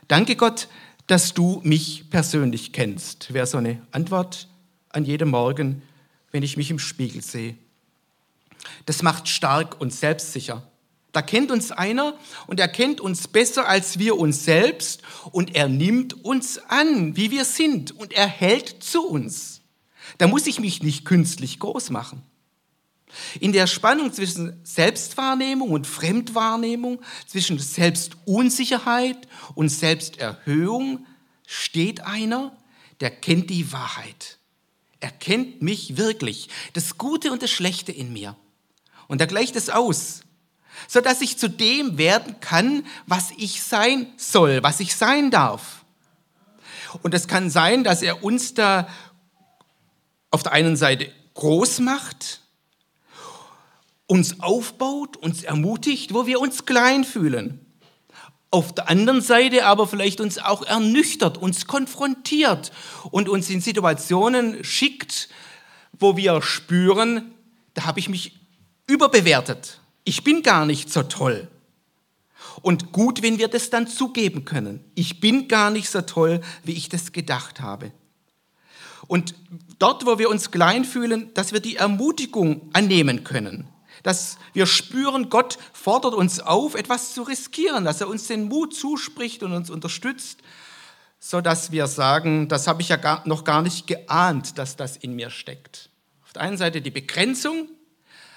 danke 0.08 0.36
Gott, 0.36 0.68
dass 1.06 1.34
du 1.34 1.60
mich 1.64 2.08
persönlich 2.10 2.72
kennst. 2.72 3.32
Wäre 3.32 3.46
so 3.46 3.58
eine 3.58 3.82
Antwort 3.90 4.48
an 4.90 5.04
jedem 5.04 5.30
Morgen, 5.30 5.82
wenn 6.30 6.42
ich 6.42 6.56
mich 6.56 6.70
im 6.70 6.78
Spiegel 6.78 7.22
sehe. 7.22 7.56
Das 8.86 9.02
macht 9.02 9.28
stark 9.28 9.80
und 9.80 9.92
selbstsicher. 9.92 10.62
Da 11.12 11.20
kennt 11.20 11.50
uns 11.50 11.70
einer 11.70 12.18
und 12.46 12.58
er 12.58 12.68
kennt 12.68 13.00
uns 13.00 13.28
besser 13.28 13.68
als 13.68 13.98
wir 13.98 14.18
uns 14.18 14.44
selbst 14.44 15.02
und 15.30 15.54
er 15.54 15.68
nimmt 15.68 16.24
uns 16.24 16.58
an, 16.68 17.16
wie 17.16 17.30
wir 17.30 17.44
sind 17.44 17.92
und 17.92 18.14
er 18.14 18.26
hält 18.26 18.82
zu 18.82 19.06
uns. 19.06 19.60
Da 20.18 20.26
muss 20.26 20.46
ich 20.46 20.58
mich 20.58 20.82
nicht 20.82 21.04
künstlich 21.04 21.58
groß 21.58 21.90
machen. 21.90 22.22
In 23.40 23.52
der 23.52 23.66
Spannung 23.66 24.12
zwischen 24.12 24.58
Selbstwahrnehmung 24.64 25.70
und 25.70 25.86
Fremdwahrnehmung, 25.86 27.02
zwischen 27.26 27.58
Selbstunsicherheit 27.58 29.28
und 29.54 29.68
Selbsterhöhung 29.68 31.06
steht 31.46 32.06
einer, 32.06 32.56
der 33.00 33.10
kennt 33.10 33.50
die 33.50 33.70
Wahrheit. 33.70 34.38
Er 35.00 35.10
kennt 35.10 35.60
mich 35.60 35.98
wirklich, 35.98 36.48
das 36.72 36.96
Gute 36.96 37.32
und 37.32 37.42
das 37.42 37.50
Schlechte 37.50 37.92
in 37.92 38.14
mir. 38.14 38.34
Und 39.08 39.20
er 39.20 39.26
gleicht 39.26 39.56
es 39.56 39.68
aus, 39.68 40.22
sodass 40.88 41.20
ich 41.20 41.38
zu 41.38 41.48
dem 41.48 41.98
werden 41.98 42.40
kann, 42.40 42.84
was 43.06 43.30
ich 43.36 43.62
sein 43.62 44.06
soll, 44.16 44.62
was 44.62 44.80
ich 44.80 44.96
sein 44.96 45.30
darf. 45.30 45.84
Und 47.02 47.14
es 47.14 47.28
kann 47.28 47.50
sein, 47.50 47.84
dass 47.84 48.02
er 48.02 48.22
uns 48.22 48.54
da 48.54 48.88
auf 50.30 50.42
der 50.42 50.52
einen 50.52 50.76
Seite 50.76 51.10
groß 51.34 51.80
macht, 51.80 52.40
uns 54.06 54.40
aufbaut, 54.40 55.16
uns 55.16 55.42
ermutigt, 55.42 56.12
wo 56.12 56.26
wir 56.26 56.40
uns 56.40 56.66
klein 56.66 57.04
fühlen. 57.04 57.64
Auf 58.50 58.74
der 58.74 58.90
anderen 58.90 59.22
Seite 59.22 59.64
aber 59.64 59.86
vielleicht 59.86 60.20
uns 60.20 60.36
auch 60.38 60.62
ernüchtert, 60.62 61.38
uns 61.38 61.66
konfrontiert 61.66 62.70
und 63.10 63.30
uns 63.30 63.48
in 63.48 63.62
Situationen 63.62 64.62
schickt, 64.62 65.30
wo 65.92 66.18
wir 66.18 66.42
spüren, 66.42 67.32
da 67.72 67.84
habe 67.84 68.00
ich 68.00 68.10
mich 68.10 68.38
überbewertet. 68.86 69.80
Ich 70.04 70.24
bin 70.24 70.42
gar 70.42 70.66
nicht 70.66 70.92
so 70.92 71.02
toll. 71.02 71.48
Und 72.60 72.92
gut, 72.92 73.22
wenn 73.22 73.38
wir 73.38 73.48
das 73.48 73.70
dann 73.70 73.86
zugeben 73.86 74.44
können. 74.44 74.84
Ich 74.94 75.20
bin 75.20 75.48
gar 75.48 75.70
nicht 75.70 75.88
so 75.88 76.02
toll, 76.02 76.40
wie 76.64 76.72
ich 76.72 76.88
das 76.88 77.12
gedacht 77.12 77.60
habe. 77.60 77.92
Und 79.06 79.34
dort, 79.78 80.06
wo 80.06 80.18
wir 80.18 80.30
uns 80.30 80.50
klein 80.50 80.84
fühlen, 80.84 81.32
dass 81.34 81.52
wir 81.52 81.60
die 81.60 81.76
Ermutigung 81.76 82.70
annehmen 82.72 83.24
können. 83.24 83.68
Dass 84.02 84.38
wir 84.52 84.66
spüren, 84.66 85.28
Gott 85.28 85.58
fordert 85.72 86.14
uns 86.14 86.40
auf, 86.40 86.74
etwas 86.74 87.14
zu 87.14 87.22
riskieren, 87.22 87.84
dass 87.84 88.00
er 88.00 88.08
uns 88.08 88.26
den 88.26 88.48
Mut 88.48 88.74
zuspricht 88.74 89.42
und 89.42 89.52
uns 89.52 89.70
unterstützt, 89.70 90.40
so 91.18 91.40
dass 91.40 91.70
wir 91.70 91.86
sagen, 91.86 92.48
das 92.48 92.66
habe 92.66 92.82
ich 92.82 92.88
ja 92.88 92.96
gar, 92.96 93.26
noch 93.28 93.44
gar 93.44 93.62
nicht 93.62 93.86
geahnt, 93.86 94.58
dass 94.58 94.76
das 94.76 94.96
in 94.96 95.14
mir 95.14 95.30
steckt. 95.30 95.90
Auf 96.24 96.32
der 96.32 96.42
einen 96.42 96.56
Seite 96.56 96.80
die 96.80 96.90
Begrenzung, 96.90 97.68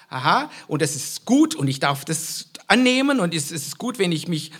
aha, 0.08 0.50
und 0.68 0.82
das 0.82 0.96
ist 0.96 1.24
gut 1.24 1.54
und 1.54 1.68
ich 1.68 1.80
darf 1.80 2.04
das 2.04 2.50
annehmen 2.66 3.20
und 3.20 3.34
es 3.34 3.50
ist 3.50 3.78
gut, 3.78 3.98
wenn 3.98 4.12
ich 4.12 4.28
mich 4.28 4.52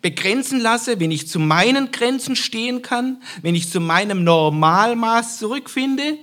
begrenzen 0.00 0.60
lasse, 0.60 1.00
wenn 1.00 1.10
ich 1.10 1.28
zu 1.28 1.38
meinen 1.38 1.92
Grenzen 1.92 2.36
stehen 2.36 2.82
kann, 2.82 3.22
wenn 3.40 3.54
ich 3.54 3.70
zu 3.70 3.80
meinem 3.80 4.24
Normalmaß 4.24 5.38
zurückfinde, 5.38 6.18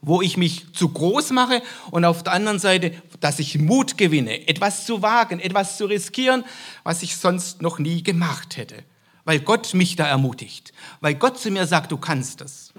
wo 0.00 0.22
ich 0.22 0.36
mich 0.36 0.72
zu 0.72 0.88
groß 0.88 1.30
mache 1.30 1.62
und 1.90 2.04
auf 2.04 2.22
der 2.22 2.34
anderen 2.34 2.58
Seite, 2.58 2.92
dass 3.20 3.38
ich 3.38 3.58
Mut 3.58 3.96
gewinne, 3.96 4.46
etwas 4.46 4.86
zu 4.86 5.02
wagen, 5.02 5.40
etwas 5.40 5.78
zu 5.78 5.86
riskieren, 5.86 6.44
was 6.84 7.02
ich 7.02 7.16
sonst 7.16 7.62
noch 7.62 7.78
nie 7.78 8.02
gemacht 8.02 8.56
hätte, 8.56 8.76
weil 9.24 9.40
Gott 9.40 9.74
mich 9.74 9.96
da 9.96 10.06
ermutigt, 10.06 10.72
weil 11.00 11.14
Gott 11.14 11.38
zu 11.38 11.50
mir 11.50 11.66
sagt, 11.66 11.90
du 11.90 11.96
kannst 11.96 12.40
das. 12.40 12.72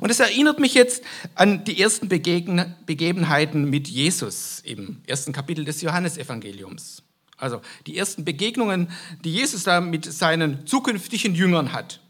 Und 0.00 0.10
es 0.10 0.20
erinnert 0.20 0.58
mich 0.58 0.74
jetzt 0.74 1.02
an 1.34 1.64
die 1.64 1.80
ersten 1.80 2.08
Begebenheiten 2.08 3.68
mit 3.70 3.88
Jesus 3.88 4.60
im 4.64 5.02
ersten 5.06 5.32
Kapitel 5.32 5.64
des 5.64 5.80
Johannesevangeliums. 5.82 7.02
Also 7.38 7.60
die 7.86 7.98
ersten 7.98 8.24
Begegnungen, 8.24 8.90
die 9.24 9.32
Jesus 9.32 9.64
da 9.64 9.80
mit 9.80 10.10
seinen 10.10 10.66
zukünftigen 10.66 11.34
Jüngern 11.34 11.72
hat. 11.72 12.00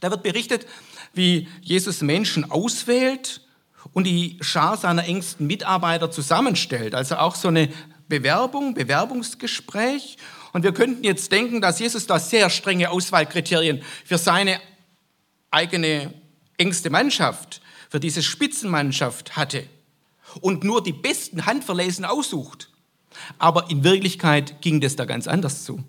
Da 0.00 0.10
wird 0.10 0.22
berichtet, 0.22 0.66
wie 1.14 1.48
Jesus 1.62 2.02
Menschen 2.02 2.50
auswählt 2.50 3.40
und 3.92 4.04
die 4.04 4.36
Schar 4.40 4.76
seiner 4.76 5.04
engsten 5.04 5.46
Mitarbeiter 5.46 6.10
zusammenstellt. 6.10 6.94
Also 6.94 7.16
auch 7.16 7.34
so 7.34 7.48
eine 7.48 7.70
Bewerbung, 8.08 8.74
Bewerbungsgespräch. 8.74 10.18
Und 10.52 10.62
wir 10.62 10.72
könnten 10.72 11.02
jetzt 11.02 11.32
denken, 11.32 11.60
dass 11.60 11.78
Jesus 11.78 12.06
da 12.06 12.18
sehr 12.18 12.50
strenge 12.50 12.90
Auswahlkriterien 12.90 13.82
für 14.04 14.18
seine 14.18 14.60
eigene 15.50 16.12
engste 16.56 16.90
Mannschaft, 16.90 17.60
für 17.88 18.00
diese 18.00 18.22
Spitzenmannschaft 18.22 19.36
hatte 19.36 19.68
und 20.40 20.64
nur 20.64 20.82
die 20.82 20.92
besten 20.92 21.46
Handverlesen 21.46 22.04
aussucht. 22.04 22.70
Aber 23.38 23.70
in 23.70 23.84
Wirklichkeit 23.84 24.60
ging 24.60 24.80
das 24.80 24.96
da 24.96 25.04
ganz 25.04 25.26
anders 25.26 25.64
zu. 25.64 25.82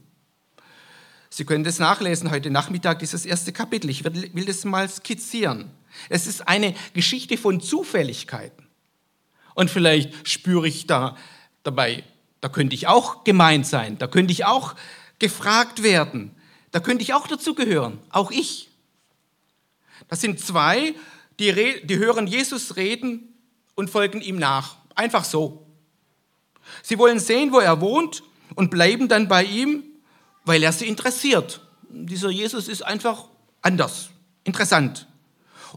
Sie 1.30 1.46
können 1.46 1.64
das 1.64 1.80
nachlesen 1.80 2.32
heute 2.32 2.50
Nachmittag, 2.50 3.00
dieses 3.00 3.26
erste 3.26 3.52
Kapitel. 3.52 3.90
Ich 3.90 4.04
will 4.04 4.46
das 4.46 4.64
mal 4.64 4.88
skizzieren. 4.88 5.72
Es 6.10 6.28
ist 6.28 6.48
eine 6.48 6.74
Geschichte 6.94 7.38
von 7.38 7.60
Zufälligkeiten. 7.60 8.68
Und 9.54 9.70
vielleicht 9.70 10.28
spüre 10.28 10.68
ich 10.68 10.88
da 10.88 11.18
dabei, 11.64 12.04
da 12.42 12.50
könnte 12.50 12.76
ich 12.76 12.88
auch 12.88 13.24
gemeint 13.24 13.66
sein, 13.66 13.98
da 13.98 14.08
könnte 14.08 14.32
ich 14.32 14.46
auch 14.46 14.76
gefragt 15.20 15.84
werden, 15.84 16.32
da 16.72 16.80
könnte 16.80 17.02
ich 17.02 17.14
auch 17.14 17.28
dazu 17.28 17.56
gehören, 17.56 18.00
auch 18.10 18.32
ich. 18.32 18.70
Das 20.08 20.22
sind 20.22 20.40
zwei, 20.40 20.96
die, 21.40 21.82
die 21.84 21.98
hören 21.98 22.28
Jesus 22.28 22.76
reden 22.76 23.34
und 23.76 23.90
folgen 23.90 24.22
ihm 24.22 24.38
nach. 24.38 24.78
Einfach 24.96 25.24
so. 25.24 25.68
Sie 26.84 26.98
wollen 26.98 27.20
sehen, 27.20 27.52
wo 27.52 27.60
er 27.60 27.82
wohnt 27.82 28.24
und 28.56 28.72
bleiben 28.72 29.08
dann 29.08 29.28
bei 29.28 29.44
ihm, 29.44 29.84
weil 30.46 30.64
er 30.64 30.72
sie 30.72 30.88
interessiert. 30.88 31.62
Dieser 31.90 32.30
Jesus 32.30 32.68
ist 32.68 32.82
einfach 32.82 33.26
anders, 33.62 34.10
interessant. 34.44 35.08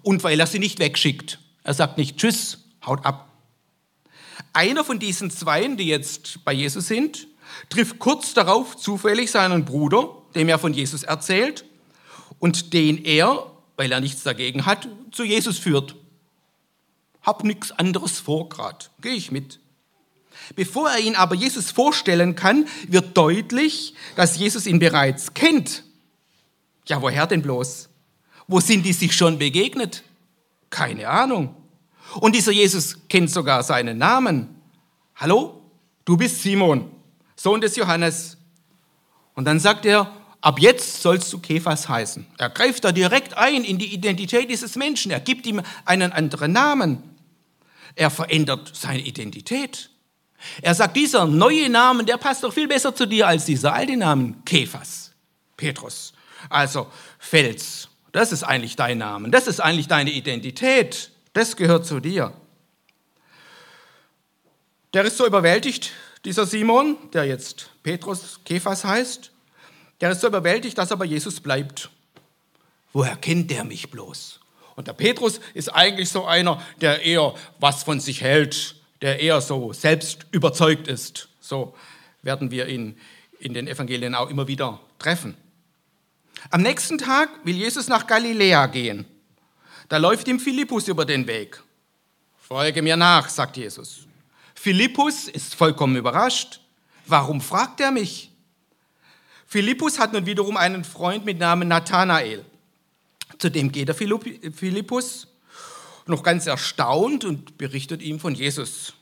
Und 0.03 0.23
weil 0.25 0.41
er 0.41 0.47
sie 0.47 0.59
nicht 0.59 0.79
wegschickt. 0.79 1.39
Er 1.62 1.75
sagt 1.75 1.99
nicht 1.99 2.17
Tschüss, 2.17 2.59
haut 2.87 3.05
ab. 3.05 3.29
Einer 4.53 4.85
von 4.85 4.99
diesen 4.99 5.31
Zweien, 5.31 5.77
die 5.77 5.87
jetzt 5.87 6.45
bei 6.45 6.53
Jesus 6.53 6.87
sind, 6.89 7.29
trifft 7.69 7.99
kurz 7.99 8.35
darauf 8.35 8.77
zufällig 8.77 9.31
seinen 9.31 9.65
Bruder, 9.65 10.09
dem 10.35 10.49
er 10.49 10.59
von 10.59 10.73
Jesus 10.73 11.03
erzählt 11.03 11.65
und 12.39 12.73
den 12.73 13.05
er 13.05 13.50
weil 13.81 13.93
er 13.93 14.01
nichts 14.01 14.23
dagegen 14.25 14.67
hat, 14.67 14.89
zu 15.11 15.25
Jesus 15.25 15.59
führt. 15.59 15.97
Hab 17.23 17.45
nichts 17.45 17.73
anderes 17.73 18.21
vor 18.21 18.51
grad, 18.51 18.91
gehe 19.01 19.15
ich 19.15 19.31
mit. 19.33 19.59
Bevor 20.55 20.91
er 20.91 20.99
ihn 20.99 21.17
aber 21.17 21.35
Jesus 21.35 21.71
vorstellen 21.71 22.35
kann, 22.35 22.69
wird 22.89 23.17
deutlich, 23.17 23.95
dass 24.17 24.37
Jesus 24.37 24.67
ihn 24.67 24.81
bereits 24.81 25.33
kennt. 25.33 25.83
Ja, 26.89 27.01
woher 27.01 27.27
denn 27.27 27.41
bloß? 27.41 27.89
Wo 28.47 28.61
sind 28.61 28.85
die 28.85 28.93
sich 28.93 29.17
schon 29.17 29.39
begegnet? 29.39 30.03
Keine 30.69 31.09
Ahnung. 31.09 31.55
Und 32.17 32.35
dieser 32.35 32.53
Jesus 32.53 32.99
kennt 33.09 33.31
sogar 33.31 33.63
seinen 33.63 33.97
Namen. 33.97 34.61
Hallo, 35.17 35.63
du 36.05 36.19
bist 36.19 36.43
Simon, 36.43 36.91
Sohn 37.35 37.63
des 37.63 37.77
Johannes. 37.77 38.37
Und 39.35 39.47
dann 39.47 39.59
sagt 39.59 39.87
er, 39.87 40.13
ab 40.40 40.59
jetzt 40.59 41.02
sollst 41.02 41.32
du 41.32 41.38
Kephas 41.38 41.88
heißen. 41.88 42.26
Er 42.38 42.50
greift 42.50 42.85
da 42.85 42.92
direkt 42.92 43.37
ein 43.37 43.64
in 43.64 43.78
die 43.78 43.92
Identität 43.92 44.50
dieses 44.50 44.76
Menschen. 44.76 45.11
Er 45.11 45.20
gibt 45.20 45.47
ihm 45.47 45.62
einen 45.85 46.12
anderen 46.12 46.52
Namen. 46.52 47.02
Er 47.94 48.11
verändert 48.11 48.73
seine 48.75 49.00
Identität. 49.00 49.90
Er 50.62 50.75
sagt, 50.75 50.97
dieser 50.97 51.26
neue 51.26 51.68
Name, 51.68 52.04
der 52.04 52.16
passt 52.16 52.42
doch 52.42 52.52
viel 52.52 52.68
besser 52.68 52.94
zu 52.94 53.06
dir 53.06 53.26
als 53.26 53.44
dieser 53.44 53.75
alte 53.75 53.97
Name, 53.97 54.35
Kephas, 54.44 55.12
Petrus. 55.56 56.12
Also 56.49 56.87
Fels, 57.18 57.88
das 58.12 58.32
ist 58.32 58.42
eigentlich 58.42 58.76
dein 58.76 58.99
Name, 58.99 59.30
das 59.30 59.47
ist 59.47 59.61
eigentlich 59.61 59.88
deine 59.88 60.11
Identität, 60.11 61.11
das 61.35 61.56
gehört 61.56 61.85
zu 61.85 62.00
dir. 62.00 62.32
Der 64.94 65.04
ist 65.04 65.18
so 65.18 65.26
überwältigt, 65.26 65.92
dieser 66.25 66.47
Simon, 66.47 66.97
der 67.12 67.25
jetzt 67.25 67.70
Petrus 67.82 68.40
Kephas 68.44 68.85
heißt, 68.85 69.30
der 70.00 70.11
ist 70.11 70.21
so 70.21 70.26
überwältigt, 70.26 70.78
dass 70.78 70.92
aber 70.92 71.04
Jesus 71.04 71.40
bleibt. 71.40 71.90
Woher 72.92 73.16
kennt 73.16 73.50
der 73.50 73.64
mich 73.64 73.90
bloß? 73.90 74.40
Und 74.76 74.88
der 74.88 74.92
Petrus 74.95 75.40
ist 75.54 75.69
eigentlich 75.69 76.09
so 76.09 76.25
einer, 76.25 76.62
der 76.80 77.02
eher 77.02 77.35
was 77.59 77.83
von 77.83 78.00
sich 78.00 78.23
hält, 78.23 78.76
der 79.02 79.21
eher 79.21 79.40
so 79.40 79.73
selbst 79.73 80.26
überzeugt 80.30 80.88
ist. 80.88 81.28
So 81.40 81.75
werden 82.23 82.50
wir 82.50 82.66
ihn 82.66 82.99
in 83.38 83.54
den 83.54 83.69
Evangelien 83.69 84.14
auch 84.14 84.30
immer 84.30 84.49
wieder 84.49 84.80
treffen. 84.99 85.37
Am 86.50 86.62
nächsten 86.62 86.99
Tag 86.99 87.28
will 87.45 87.57
Jesus 87.57 87.88
nach 87.88 88.07
Galiläa 88.07 88.66
gehen. 88.66 89.04
Da 89.88 89.99
läuft 89.99 90.28
ihm 90.28 90.40
Philippus 90.40 90.88
über 90.88 91.04
den 91.04 91.26
Weg. 91.26 91.62
Folge 92.38 92.80
mir 92.80 92.97
nach, 92.97 93.28
sagt 93.28 93.57
Jesus. 93.57 94.07
Philippus 94.54 95.28
ist 95.28 95.54
vollkommen 95.54 95.97
überrascht. 95.97 96.61
Warum 97.07 97.40
fragt 97.40 97.80
er 97.80 97.90
mich? 97.90 98.30
Philippus 99.50 99.99
hat 99.99 100.12
nun 100.12 100.26
wiederum 100.26 100.57
einen 100.57 100.85
Freund 100.85 101.25
mit 101.25 101.40
Namen 101.40 101.66
Nathanael. 101.66 102.45
Zu 103.38 103.50
dem 103.50 103.73
geht 103.73 103.88
der 103.88 103.97
Philippus 103.97 105.26
noch 106.07 106.23
ganz 106.23 106.47
erstaunt 106.47 107.25
und 107.25 107.59
berichtet 107.59 108.00
ihm 108.00 108.21
von 108.21 108.37
Jesus. 108.37 108.95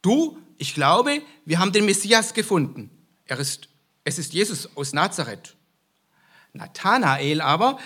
Du, 0.00 0.38
ich 0.56 0.72
glaube, 0.72 1.20
wir 1.44 1.58
haben 1.58 1.72
den 1.72 1.84
Messias 1.84 2.32
gefunden. 2.32 2.90
Er 3.26 3.40
ist, 3.40 3.68
es 4.04 4.20
ist 4.20 4.34
Jesus 4.34 4.68
aus 4.76 4.92
Nazareth. 4.92 5.56
Nathanael 6.52 7.40
aber, 7.40 7.80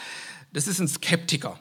das 0.52 0.68
ist 0.68 0.80
ein 0.80 0.88
Skeptiker, 0.88 1.58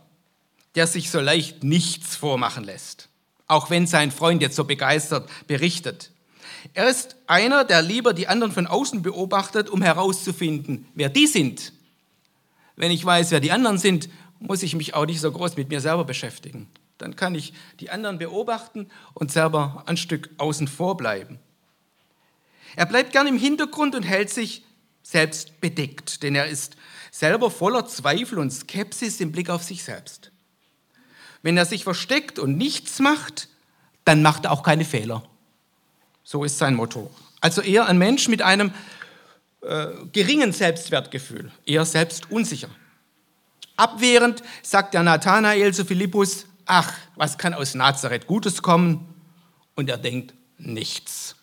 der 0.75 0.85
sich 0.85 1.11
so 1.11 1.21
leicht 1.21 1.63
nichts 1.63 2.17
vormachen 2.17 2.65
lässt, 2.65 3.07
auch 3.47 3.69
wenn 3.69 3.87
sein 3.87 4.11
Freund 4.11 4.41
jetzt 4.41 4.57
so 4.57 4.65
begeistert 4.65 5.29
berichtet. 5.47 6.11
Er 6.73 6.89
ist 6.89 7.15
einer, 7.27 7.63
der 7.63 7.81
lieber 7.81 8.13
die 8.13 8.27
anderen 8.27 8.51
von 8.51 8.67
außen 8.67 9.01
beobachtet, 9.01 9.69
um 9.69 9.81
herauszufinden, 9.81 10.87
wer 10.95 11.09
die 11.09 11.27
sind. 11.27 11.73
Wenn 12.75 12.91
ich 12.91 13.03
weiß, 13.03 13.31
wer 13.31 13.39
die 13.39 13.51
anderen 13.51 13.77
sind, 13.77 14.09
muss 14.39 14.63
ich 14.63 14.75
mich 14.75 14.93
auch 14.93 15.05
nicht 15.05 15.21
so 15.21 15.31
groß 15.31 15.57
mit 15.57 15.69
mir 15.69 15.81
selber 15.81 16.03
beschäftigen. 16.03 16.67
Dann 16.97 17.15
kann 17.15 17.35
ich 17.35 17.53
die 17.79 17.89
anderen 17.89 18.17
beobachten 18.17 18.89
und 19.13 19.31
selber 19.31 19.83
ein 19.87 19.97
Stück 19.97 20.29
außen 20.37 20.67
vor 20.67 20.97
bleiben. 20.97 21.39
Er 22.75 22.85
bleibt 22.85 23.11
gern 23.11 23.27
im 23.27 23.37
Hintergrund 23.37 23.95
und 23.95 24.03
hält 24.03 24.29
sich 24.29 24.63
selbst 25.03 25.59
bedeckt, 25.61 26.23
denn 26.23 26.35
er 26.35 26.47
ist 26.47 26.75
selber 27.11 27.51
voller 27.51 27.85
Zweifel 27.87 28.39
und 28.39 28.51
Skepsis 28.51 29.19
im 29.19 29.31
Blick 29.31 29.49
auf 29.49 29.63
sich 29.63 29.83
selbst. 29.83 30.31
Wenn 31.41 31.57
er 31.57 31.65
sich 31.65 31.83
versteckt 31.83 32.39
und 32.39 32.57
nichts 32.57 32.99
macht, 32.99 33.49
dann 34.05 34.21
macht 34.21 34.45
er 34.45 34.51
auch 34.51 34.63
keine 34.63 34.85
Fehler. 34.85 35.23
So 36.23 36.43
ist 36.43 36.57
sein 36.57 36.75
Motto. 36.75 37.11
Also 37.39 37.61
eher 37.61 37.87
ein 37.87 37.97
Mensch 37.97 38.27
mit 38.27 38.41
einem 38.41 38.71
äh, 39.61 39.87
geringen 40.11 40.53
Selbstwertgefühl, 40.53 41.51
eher 41.65 41.85
selbst 41.85 42.31
unsicher. 42.31 42.69
Abwehrend 43.77 44.43
sagt 44.61 44.93
der 44.93 45.03
Nathanael 45.03 45.73
zu 45.73 45.85
Philippus, 45.85 46.45
ach, 46.65 46.93
was 47.15 47.37
kann 47.37 47.53
aus 47.53 47.73
Nazareth 47.73 48.27
Gutes 48.27 48.61
kommen? 48.61 49.07
Und 49.75 49.89
er 49.89 49.97
denkt, 49.97 50.33
nichts. 50.57 51.35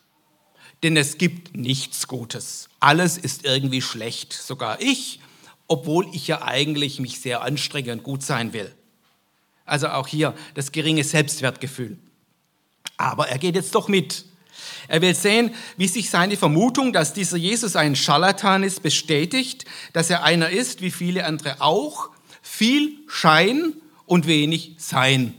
Denn 0.82 0.97
es 0.97 1.18
gibt 1.18 1.56
nichts 1.56 2.06
Gutes. 2.06 2.68
Alles 2.78 3.18
ist 3.18 3.44
irgendwie 3.44 3.82
schlecht. 3.82 4.32
Sogar 4.32 4.80
ich, 4.80 5.20
obwohl 5.66 6.08
ich 6.14 6.28
ja 6.28 6.42
eigentlich 6.42 7.00
mich 7.00 7.20
sehr 7.20 7.42
anstrenge 7.42 7.92
und 7.92 8.04
gut 8.04 8.23
sein 8.23 8.52
will. 8.52 8.73
Also 9.64 9.88
auch 9.88 10.06
hier 10.06 10.35
das 10.54 10.73
geringe 10.73 11.04
Selbstwertgefühl. 11.04 11.99
Aber 12.97 13.28
er 13.28 13.38
geht 13.38 13.56
jetzt 13.56 13.75
doch 13.75 13.88
mit. 13.88 14.25
Er 14.88 15.02
will 15.02 15.14
sehen, 15.14 15.54
wie 15.76 15.88
sich 15.88 16.10
seine 16.10 16.36
Vermutung, 16.36 16.92
dass 16.92 17.12
dieser 17.12 17.36
Jesus 17.36 17.76
ein 17.76 17.96
Scharlatan 17.96 18.62
ist, 18.62 18.82
bestätigt, 18.82 19.64
dass 19.92 20.10
er 20.10 20.24
einer 20.24 20.50
ist, 20.50 20.80
wie 20.80 20.90
viele 20.90 21.24
andere 21.24 21.60
auch, 21.60 22.10
viel 22.42 22.92
Schein 23.06 23.74
und 24.06 24.26
wenig 24.26 24.76
Sein. 24.78 25.34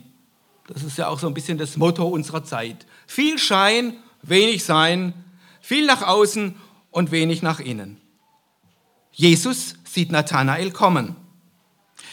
Das 0.67 0.83
ist 0.83 0.97
ja 0.97 1.07
auch 1.07 1.19
so 1.19 1.27
ein 1.27 1.33
bisschen 1.33 1.57
das 1.57 1.77
Motto 1.77 2.07
unserer 2.07 2.43
Zeit. 2.43 2.85
Viel 3.07 3.39
Schein, 3.39 3.97
wenig 4.21 4.63
Sein, 4.63 5.13
viel 5.61 5.85
nach 5.85 6.03
außen 6.03 6.55
und 6.91 7.11
wenig 7.11 7.41
nach 7.41 7.59
innen. 7.59 7.99
Jesus 9.11 9.75
sieht 9.83 10.11
Nathanael 10.11 10.71
kommen. 10.71 11.15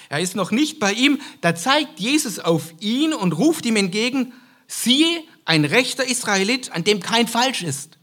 Er 0.08 0.20
ist 0.20 0.36
noch 0.36 0.50
nicht 0.50 0.78
bei 0.78 0.92
ihm, 0.92 1.20
da 1.40 1.54
zeigt 1.54 2.00
Jesus 2.00 2.38
auf 2.38 2.74
ihn 2.80 3.12
und 3.12 3.32
ruft 3.32 3.66
ihm 3.66 3.76
entgegen, 3.76 4.32
siehe, 4.66 5.22
ein 5.46 5.64
rechter 5.64 6.04
Israelit, 6.04 6.72
an 6.72 6.84
dem 6.84 7.00
kein 7.00 7.26
Falsch 7.26 7.62
ist. 7.62 7.98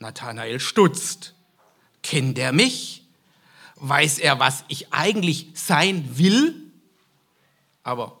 Nathanael 0.00 0.58
stutzt. 0.58 1.34
Kennt 2.02 2.38
er 2.38 2.52
mich? 2.52 3.04
Weiß 3.76 4.18
er, 4.18 4.40
was 4.40 4.64
ich 4.68 4.92
eigentlich 4.92 5.48
sein 5.54 6.18
will? 6.18 6.72
Aber, 7.84 8.20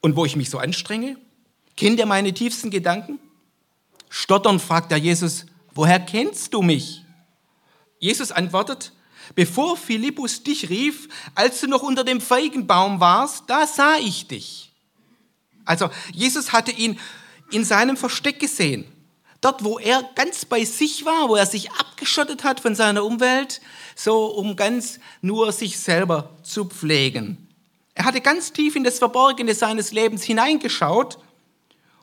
und 0.00 0.16
wo 0.16 0.24
ich 0.24 0.36
mich 0.36 0.50
so 0.50 0.58
anstrenge? 0.58 1.16
Kennt 1.76 2.00
er 2.00 2.06
meine 2.06 2.34
tiefsten 2.34 2.70
Gedanken? 2.70 3.18
Stotternd 4.08 4.60
fragt 4.60 4.90
er 4.90 4.98
Jesus, 4.98 5.46
woher 5.74 6.00
kennst 6.00 6.54
du 6.54 6.62
mich? 6.62 7.02
Jesus 7.98 8.32
antwortet, 8.32 8.92
bevor 9.34 9.76
Philippus 9.76 10.42
dich 10.42 10.70
rief, 10.70 11.08
als 11.34 11.60
du 11.60 11.68
noch 11.68 11.82
unter 11.82 12.04
dem 12.04 12.20
Feigenbaum 12.20 13.00
warst, 13.00 13.44
da 13.48 13.66
sah 13.66 13.96
ich 13.96 14.26
dich. 14.26 14.71
Also 15.64 15.90
Jesus 16.12 16.52
hatte 16.52 16.72
ihn 16.72 16.98
in 17.50 17.64
seinem 17.64 17.96
Versteck 17.96 18.40
gesehen. 18.40 18.86
Dort, 19.40 19.64
wo 19.64 19.78
er 19.78 20.08
ganz 20.14 20.44
bei 20.44 20.64
sich 20.64 21.04
war, 21.04 21.28
wo 21.28 21.34
er 21.34 21.46
sich 21.46 21.70
abgeschottet 21.72 22.44
hat 22.44 22.60
von 22.60 22.74
seiner 22.74 23.04
Umwelt, 23.04 23.60
so 23.96 24.26
um 24.26 24.54
ganz 24.54 25.00
nur 25.20 25.50
sich 25.52 25.78
selber 25.78 26.30
zu 26.42 26.64
pflegen. 26.64 27.48
Er 27.94 28.04
hatte 28.04 28.20
ganz 28.20 28.52
tief 28.52 28.76
in 28.76 28.84
das 28.84 28.98
Verborgene 28.98 29.54
seines 29.54 29.92
Lebens 29.92 30.22
hineingeschaut 30.22 31.18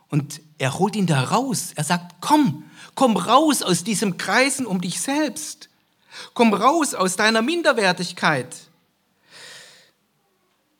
und 0.09 0.41
er 0.57 0.77
holt 0.77 0.95
ihn 0.95 1.07
da 1.07 1.23
raus. 1.23 1.71
Er 1.75 1.83
sagt, 1.83 2.15
komm, 2.19 2.69
komm 2.93 3.15
raus 3.15 3.63
aus 3.63 3.83
diesem 3.83 4.17
Kreisen 4.17 4.65
um 4.65 4.81
dich 4.81 4.99
selbst. 4.99 5.69
Komm 6.33 6.53
raus 6.53 6.93
aus 6.93 7.15
deiner 7.15 7.41
Minderwertigkeit. 7.41 8.55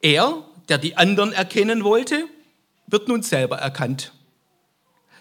Er, 0.01 0.43
der 0.67 0.77
die 0.77 0.97
anderen 0.97 1.31
erkennen 1.31 1.83
wollte, 1.83 2.27
wird 2.89 3.08
nun 3.08 3.23
selber 3.23 3.58
erkannt. 3.58 4.13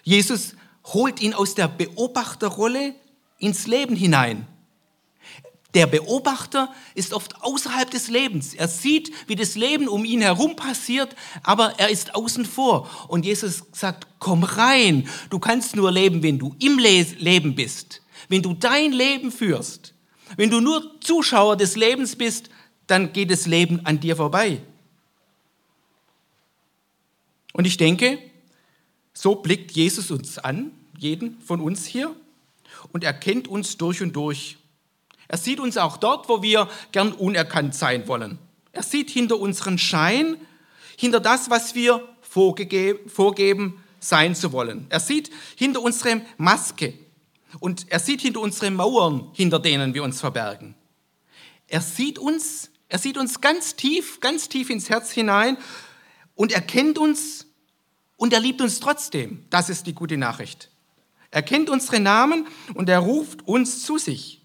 Jesus 0.02 0.54
holt 0.84 1.20
ihn 1.20 1.34
aus 1.34 1.54
der 1.54 1.68
Beobachterrolle 1.68 2.94
ins 3.38 3.66
Leben 3.66 3.94
hinein. 3.94 4.46
Der 5.74 5.86
Beobachter 5.86 6.72
ist 6.94 7.12
oft 7.12 7.42
außerhalb 7.42 7.90
des 7.90 8.08
Lebens. 8.08 8.54
Er 8.54 8.68
sieht, 8.68 9.12
wie 9.26 9.36
das 9.36 9.54
Leben 9.54 9.86
um 9.86 10.04
ihn 10.04 10.22
herum 10.22 10.56
passiert, 10.56 11.14
aber 11.42 11.74
er 11.78 11.90
ist 11.90 12.14
außen 12.14 12.46
vor. 12.46 12.88
Und 13.08 13.26
Jesus 13.26 13.64
sagt, 13.72 14.06
komm 14.18 14.44
rein. 14.44 15.06
Du 15.28 15.38
kannst 15.38 15.76
nur 15.76 15.92
leben, 15.92 16.22
wenn 16.22 16.38
du 16.38 16.54
im 16.58 16.78
Leben 16.78 17.54
bist. 17.54 18.00
Wenn 18.30 18.42
du 18.42 18.54
dein 18.54 18.92
Leben 18.92 19.30
führst. 19.30 19.94
Wenn 20.36 20.50
du 20.50 20.60
nur 20.60 21.00
Zuschauer 21.00 21.56
des 21.56 21.76
Lebens 21.76 22.16
bist, 22.16 22.48
dann 22.86 23.12
geht 23.12 23.30
das 23.30 23.46
Leben 23.46 23.84
an 23.84 24.00
dir 24.00 24.16
vorbei. 24.16 24.62
Und 27.52 27.66
ich 27.66 27.76
denke, 27.76 28.18
so 29.12 29.36
blickt 29.36 29.72
Jesus 29.72 30.10
uns 30.10 30.38
an, 30.38 30.70
jeden 30.96 31.40
von 31.40 31.60
uns 31.60 31.86
hier, 31.86 32.14
und 32.92 33.04
er 33.04 33.12
kennt 33.12 33.48
uns 33.48 33.76
durch 33.76 34.02
und 34.02 34.14
durch. 34.14 34.58
Er 35.26 35.38
sieht 35.38 35.60
uns 35.60 35.76
auch 35.76 35.96
dort, 35.96 36.28
wo 36.28 36.42
wir 36.42 36.68
gern 36.92 37.12
unerkannt 37.12 37.74
sein 37.74 38.06
wollen. 38.08 38.38
Er 38.72 38.82
sieht 38.82 39.10
hinter 39.10 39.38
unseren 39.38 39.78
Schein, 39.78 40.36
hinter 40.96 41.20
das, 41.20 41.50
was 41.50 41.74
wir 41.74 42.06
vorgeben 42.22 43.82
sein 44.00 44.34
zu 44.34 44.52
wollen. 44.52 44.86
Er 44.88 45.00
sieht 45.00 45.30
hinter 45.56 45.82
unsere 45.82 46.22
Maske 46.36 46.94
und 47.60 47.86
er 47.90 47.98
sieht 47.98 48.20
hinter 48.20 48.40
unsere 48.40 48.70
Mauern, 48.70 49.28
hinter 49.32 49.58
denen 49.58 49.94
wir 49.94 50.02
uns 50.02 50.20
verbergen. 50.20 50.74
Er 51.66 51.80
sieht 51.80 52.18
uns, 52.18 52.70
er 52.88 52.98
sieht 52.98 53.18
uns 53.18 53.40
ganz 53.40 53.76
tief, 53.76 54.20
ganz 54.20 54.48
tief 54.48 54.70
ins 54.70 54.88
Herz 54.88 55.10
hinein 55.10 55.58
und 56.38 56.52
er 56.52 56.60
kennt 56.60 56.98
uns 56.98 57.46
und 58.16 58.32
er 58.32 58.38
liebt 58.38 58.60
uns 58.60 58.78
trotzdem. 58.78 59.44
Das 59.50 59.68
ist 59.68 59.88
die 59.88 59.92
gute 59.92 60.16
Nachricht. 60.16 60.70
Er 61.32 61.42
kennt 61.42 61.68
unsere 61.68 61.98
Namen 61.98 62.46
und 62.74 62.88
er 62.88 63.00
ruft 63.00 63.46
uns 63.48 63.82
zu 63.82 63.98
sich. 63.98 64.40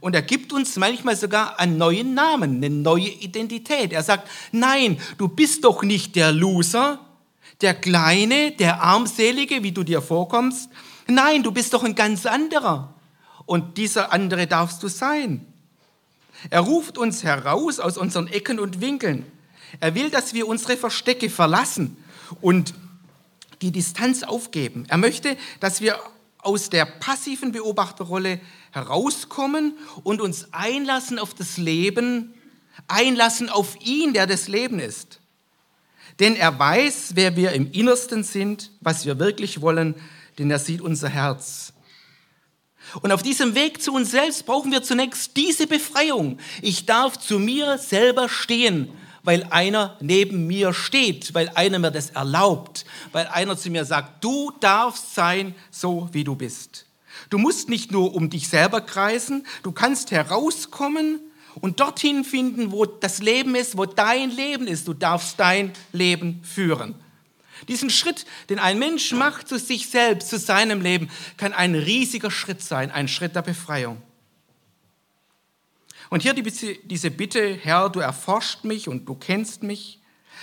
Und 0.00 0.14
er 0.14 0.20
gibt 0.20 0.52
uns 0.52 0.76
manchmal 0.76 1.16
sogar 1.16 1.58
einen 1.58 1.78
neuen 1.78 2.12
Namen, 2.12 2.56
eine 2.56 2.68
neue 2.68 3.08
Identität. 3.08 3.94
Er 3.94 4.02
sagt, 4.02 4.28
nein, 4.52 5.00
du 5.16 5.26
bist 5.28 5.64
doch 5.64 5.82
nicht 5.82 6.14
der 6.14 6.30
Loser, 6.30 7.00
der 7.62 7.72
Kleine, 7.72 8.52
der 8.52 8.82
Armselige, 8.82 9.62
wie 9.62 9.72
du 9.72 9.82
dir 9.82 10.02
vorkommst. 10.02 10.68
Nein, 11.06 11.42
du 11.42 11.52
bist 11.52 11.72
doch 11.72 11.84
ein 11.84 11.94
ganz 11.94 12.26
anderer. 12.26 12.92
Und 13.46 13.78
dieser 13.78 14.12
andere 14.12 14.46
darfst 14.46 14.82
du 14.82 14.88
sein. 14.88 15.46
Er 16.50 16.60
ruft 16.60 16.98
uns 16.98 17.24
heraus 17.24 17.80
aus 17.80 17.96
unseren 17.96 18.26
Ecken 18.26 18.60
und 18.60 18.82
Winkeln. 18.82 19.24
Er 19.80 19.94
will, 19.94 20.10
dass 20.10 20.34
wir 20.34 20.46
unsere 20.46 20.76
Verstecke 20.76 21.30
verlassen 21.30 21.96
und 22.40 22.74
die 23.62 23.70
Distanz 23.70 24.22
aufgeben. 24.22 24.84
Er 24.88 24.98
möchte, 24.98 25.36
dass 25.60 25.80
wir 25.80 25.98
aus 26.38 26.68
der 26.68 26.84
passiven 26.84 27.52
Beobachterrolle 27.52 28.40
herauskommen 28.72 29.78
und 30.02 30.20
uns 30.20 30.52
einlassen 30.52 31.18
auf 31.18 31.32
das 31.32 31.56
Leben, 31.56 32.34
einlassen 32.88 33.48
auf 33.48 33.76
ihn, 33.80 34.12
der 34.12 34.26
das 34.26 34.48
Leben 34.48 34.78
ist. 34.78 35.20
Denn 36.20 36.36
er 36.36 36.58
weiß, 36.58 37.12
wer 37.14 37.36
wir 37.36 37.52
im 37.52 37.72
Innersten 37.72 38.22
sind, 38.22 38.70
was 38.80 39.06
wir 39.06 39.18
wirklich 39.18 39.60
wollen, 39.60 39.94
denn 40.38 40.50
er 40.50 40.58
sieht 40.58 40.80
unser 40.80 41.08
Herz. 41.08 41.72
Und 43.00 43.10
auf 43.10 43.22
diesem 43.22 43.54
Weg 43.54 43.82
zu 43.82 43.92
uns 43.92 44.10
selbst 44.10 44.44
brauchen 44.44 44.70
wir 44.70 44.82
zunächst 44.82 45.36
diese 45.36 45.66
Befreiung. 45.66 46.38
Ich 46.60 46.84
darf 46.84 47.18
zu 47.18 47.38
mir 47.38 47.78
selber 47.78 48.28
stehen 48.28 48.90
weil 49.24 49.44
einer 49.50 49.96
neben 50.00 50.46
mir 50.46 50.72
steht, 50.72 51.34
weil 51.34 51.48
einer 51.54 51.78
mir 51.78 51.90
das 51.90 52.10
erlaubt, 52.10 52.84
weil 53.12 53.26
einer 53.26 53.56
zu 53.56 53.70
mir 53.70 53.84
sagt, 53.84 54.22
du 54.22 54.52
darfst 54.60 55.14
sein, 55.14 55.54
so 55.70 56.08
wie 56.12 56.24
du 56.24 56.36
bist. 56.36 56.86
Du 57.30 57.38
musst 57.38 57.68
nicht 57.68 57.90
nur 57.90 58.14
um 58.14 58.30
dich 58.30 58.48
selber 58.48 58.80
kreisen, 58.80 59.46
du 59.62 59.72
kannst 59.72 60.10
herauskommen 60.10 61.20
und 61.60 61.80
dorthin 61.80 62.24
finden, 62.24 62.70
wo 62.70 62.84
das 62.84 63.20
Leben 63.20 63.54
ist, 63.54 63.78
wo 63.78 63.86
dein 63.86 64.30
Leben 64.30 64.66
ist. 64.66 64.86
Du 64.88 64.92
darfst 64.92 65.38
dein 65.38 65.72
Leben 65.92 66.40
führen. 66.42 66.94
Diesen 67.68 67.88
Schritt, 67.88 68.26
den 68.50 68.58
ein 68.58 68.78
Mensch 68.78 69.12
macht 69.12 69.48
zu 69.48 69.58
sich 69.58 69.88
selbst, 69.88 70.28
zu 70.28 70.38
seinem 70.38 70.80
Leben, 70.80 71.08
kann 71.36 71.52
ein 71.52 71.74
riesiger 71.74 72.30
Schritt 72.30 72.60
sein, 72.60 72.90
ein 72.90 73.08
Schritt 73.08 73.36
der 73.36 73.42
Befreiung. 73.42 74.02
Und 76.10 76.22
hier 76.22 76.34
diese 76.34 77.10
Bitte, 77.10 77.54
Herr, 77.54 77.88
du 77.88 78.00
erforscht 78.00 78.64
mich 78.64 78.88
und 78.88 79.06
du 79.08 79.14
kennst 79.14 79.62
mich. 79.62 80.00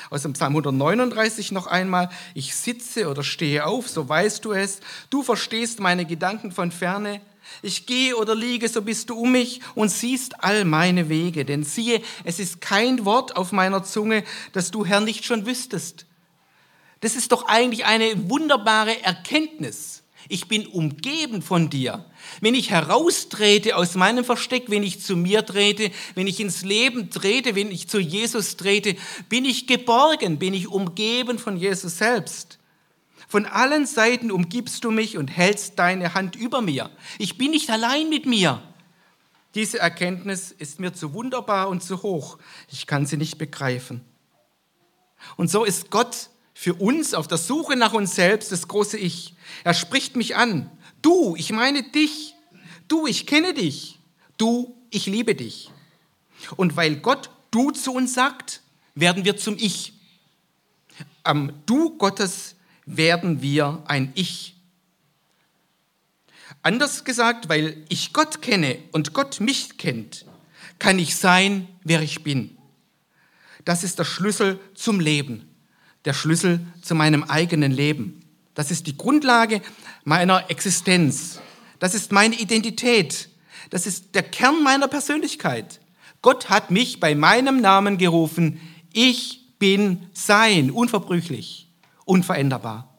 Aus 0.10 0.24
dem 0.24 0.34
Psalm 0.34 0.54
139 0.54 1.52
noch 1.52 1.68
einmal, 1.68 2.10
ich 2.34 2.56
sitze 2.56 3.08
oder 3.08 3.24
stehe 3.24 3.66
auf, 3.66 3.88
so 3.88 4.10
weißt 4.10 4.44
du 4.44 4.52
es. 4.52 4.80
Du 5.10 5.22
verstehst 5.24 5.80
meine 5.80 6.06
Gedanken 6.06 6.52
von 6.52 6.72
ferne. 6.72 7.22
Ich 7.62 7.86
gehe 7.86 8.16
oder 8.16 8.36
liege, 8.36 8.68
so 8.68 8.82
bist 8.82 9.10
du 9.10 9.16
um 9.16 9.32
mich 9.34 9.62
und 9.76 9.90
siehst 9.90 10.44
all 10.44 10.66
meine 10.66 11.10
Wege. 11.10 11.46
Denn 11.46 11.64
siehe, 11.64 12.02
es 12.24 12.40
ist 12.40 12.62
kein 12.62 13.06
Wort 13.06 13.36
auf 13.36 13.52
meiner 13.52 13.84
Zunge, 13.84 14.24
das 14.54 14.72
du, 14.72 14.86
Herr, 14.86 15.02
nicht 15.02 15.26
schon 15.26 15.46
wüsstest. 15.46 16.06
Das 17.02 17.16
ist 17.16 17.32
doch 17.32 17.48
eigentlich 17.48 17.86
eine 17.86 18.30
wunderbare 18.30 19.04
Erkenntnis. 19.04 20.01
Ich 20.30 20.48
bin 20.48 20.68
umgeben 20.68 21.42
von 21.42 21.70
dir. 21.70 22.06
Wenn 22.40 22.56
ich 22.56 22.70
heraustrete 22.70 23.76
aus 23.76 23.96
meinem 23.96 24.24
Versteck, 24.24 24.66
wenn 24.68 24.84
ich 24.84 25.02
zu 25.02 25.16
mir 25.16 25.46
trete, 25.46 25.92
wenn 26.16 26.28
ich 26.28 26.40
ins 26.40 26.64
Leben 26.64 27.10
trete, 27.10 27.56
wenn 27.56 27.72
ich 27.72 27.88
zu 27.88 28.00
Jesus 28.00 28.58
trete, 28.58 28.96
bin 29.30 29.46
ich 29.46 29.68
geborgen, 29.68 30.40
bin 30.40 30.54
ich 30.54 30.68
umgeben 30.68 31.40
von 31.40 31.58
Jesus 31.58 31.98
selbst. 31.98 32.60
Von 33.28 33.46
allen 33.46 33.86
Seiten 33.86 34.32
umgibst 34.32 34.84
du 34.84 34.92
mich 34.92 35.18
und 35.18 35.30
hältst 35.30 35.80
deine 35.80 36.14
Hand 36.14 36.36
über 36.36 36.62
mir. 36.62 36.90
Ich 37.18 37.38
bin 37.38 37.52
nicht 37.52 37.70
allein 37.70 38.10
mit 38.10 38.26
mir. 38.26 38.62
Diese 39.56 39.80
Erkenntnis 39.80 40.52
ist 40.52 40.80
mir 40.80 40.94
zu 40.94 41.14
wunderbar 41.14 41.70
und 41.70 41.84
zu 41.84 42.04
hoch. 42.04 42.38
Ich 42.70 42.88
kann 42.88 43.06
sie 43.06 43.18
nicht 43.18 43.38
begreifen. 43.38 44.02
Und 45.36 45.50
so 45.50 45.64
ist 45.64 45.90
Gott 45.90 46.30
für 46.54 46.76
uns 46.76 47.14
auf 47.14 47.28
der 47.28 47.38
Suche 47.38 47.76
nach 47.76 47.94
uns 47.94 48.16
selbst 48.16 48.52
das 48.52 48.68
große 48.68 48.98
Ich. 48.98 49.34
Er 49.64 49.74
spricht 49.74 50.16
mich 50.16 50.36
an. 50.36 50.70
Du, 51.02 51.36
ich 51.36 51.52
meine 51.52 51.84
dich. 51.84 52.36
Du, 52.88 53.08
ich 53.08 53.26
kenne 53.26 53.54
dich. 53.54 54.00
Du, 54.38 54.76
ich 54.90 55.06
liebe 55.06 55.36
dich. 55.36 55.72
Und 56.56 56.76
weil 56.76 56.98
Gott 56.98 57.30
du 57.52 57.72
zu 57.72 57.94
uns 57.94 58.14
sagt, 58.14 58.62
werden 58.96 59.26
wir 59.26 59.38
zum 59.38 59.58
Ich. 59.58 59.94
Am 61.24 61.54
Du 61.66 61.98
Gottes 61.98 62.56
werden 62.86 63.42
wir 63.42 63.84
ein 63.86 64.12
Ich. 64.16 64.56
Anders 66.64 67.04
gesagt, 67.04 67.50
weil 67.50 67.84
ich 67.90 68.14
Gott 68.14 68.42
kenne 68.42 68.78
und 68.92 69.14
Gott 69.14 69.40
mich 69.40 69.78
kennt, 69.78 70.26
kann 70.78 71.00
ich 71.00 71.16
sein, 71.16 71.68
wer 71.84 72.02
ich 72.02 72.24
bin. 72.24 72.58
Das 73.66 73.84
ist 73.84 74.00
der 74.00 74.06
Schlüssel 74.06 74.60
zum 74.74 75.00
Leben, 75.00 75.48
der 76.06 76.14
Schlüssel 76.14 76.60
zu 76.82 76.96
meinem 76.96 77.24
eigenen 77.24 77.72
Leben. 77.72 78.22
Das 78.54 78.72
ist 78.72 78.88
die 78.88 78.98
Grundlage 78.98 79.62
meiner 80.04 80.50
Existenz. 80.50 81.40
Das 81.80 81.94
ist 81.94 82.12
meine 82.12 82.36
Identität. 82.36 83.30
Das 83.70 83.88
ist 83.88 84.16
der 84.16 84.24
Kern 84.24 84.64
meiner 84.64 84.88
Persönlichkeit. 84.88 85.80
Gott 86.22 86.50
hat 86.50 86.72
mich 86.72 87.00
bei 87.00 87.16
meinem 87.16 87.62
Namen 87.62 87.98
gerufen. 87.98 88.60
Ich 88.94 89.58
bin 89.58 90.08
sein, 90.14 90.72
unverbrüchlich 90.72 91.62
unveränderbar. 92.12 92.90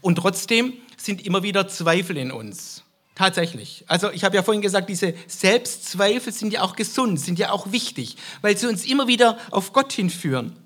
Und 0.00 0.16
trotzdem 0.16 0.72
sind 0.96 1.24
immer 1.26 1.42
wieder 1.42 1.68
Zweifel 1.68 2.16
in 2.16 2.32
uns. 2.32 2.82
Tatsächlich. 3.14 3.84
Also 3.86 4.10
ich 4.10 4.24
habe 4.24 4.34
ja 4.34 4.42
vorhin 4.42 4.62
gesagt, 4.62 4.88
diese 4.88 5.14
Selbstzweifel 5.28 6.32
sind 6.32 6.52
ja 6.52 6.62
auch 6.62 6.74
gesund, 6.74 7.20
sind 7.20 7.38
ja 7.38 7.50
auch 7.50 7.70
wichtig, 7.70 8.16
weil 8.40 8.56
sie 8.56 8.66
uns 8.66 8.84
immer 8.84 9.06
wieder 9.06 9.38
auf 9.50 9.72
Gott 9.72 9.92
hinführen. 9.92 10.56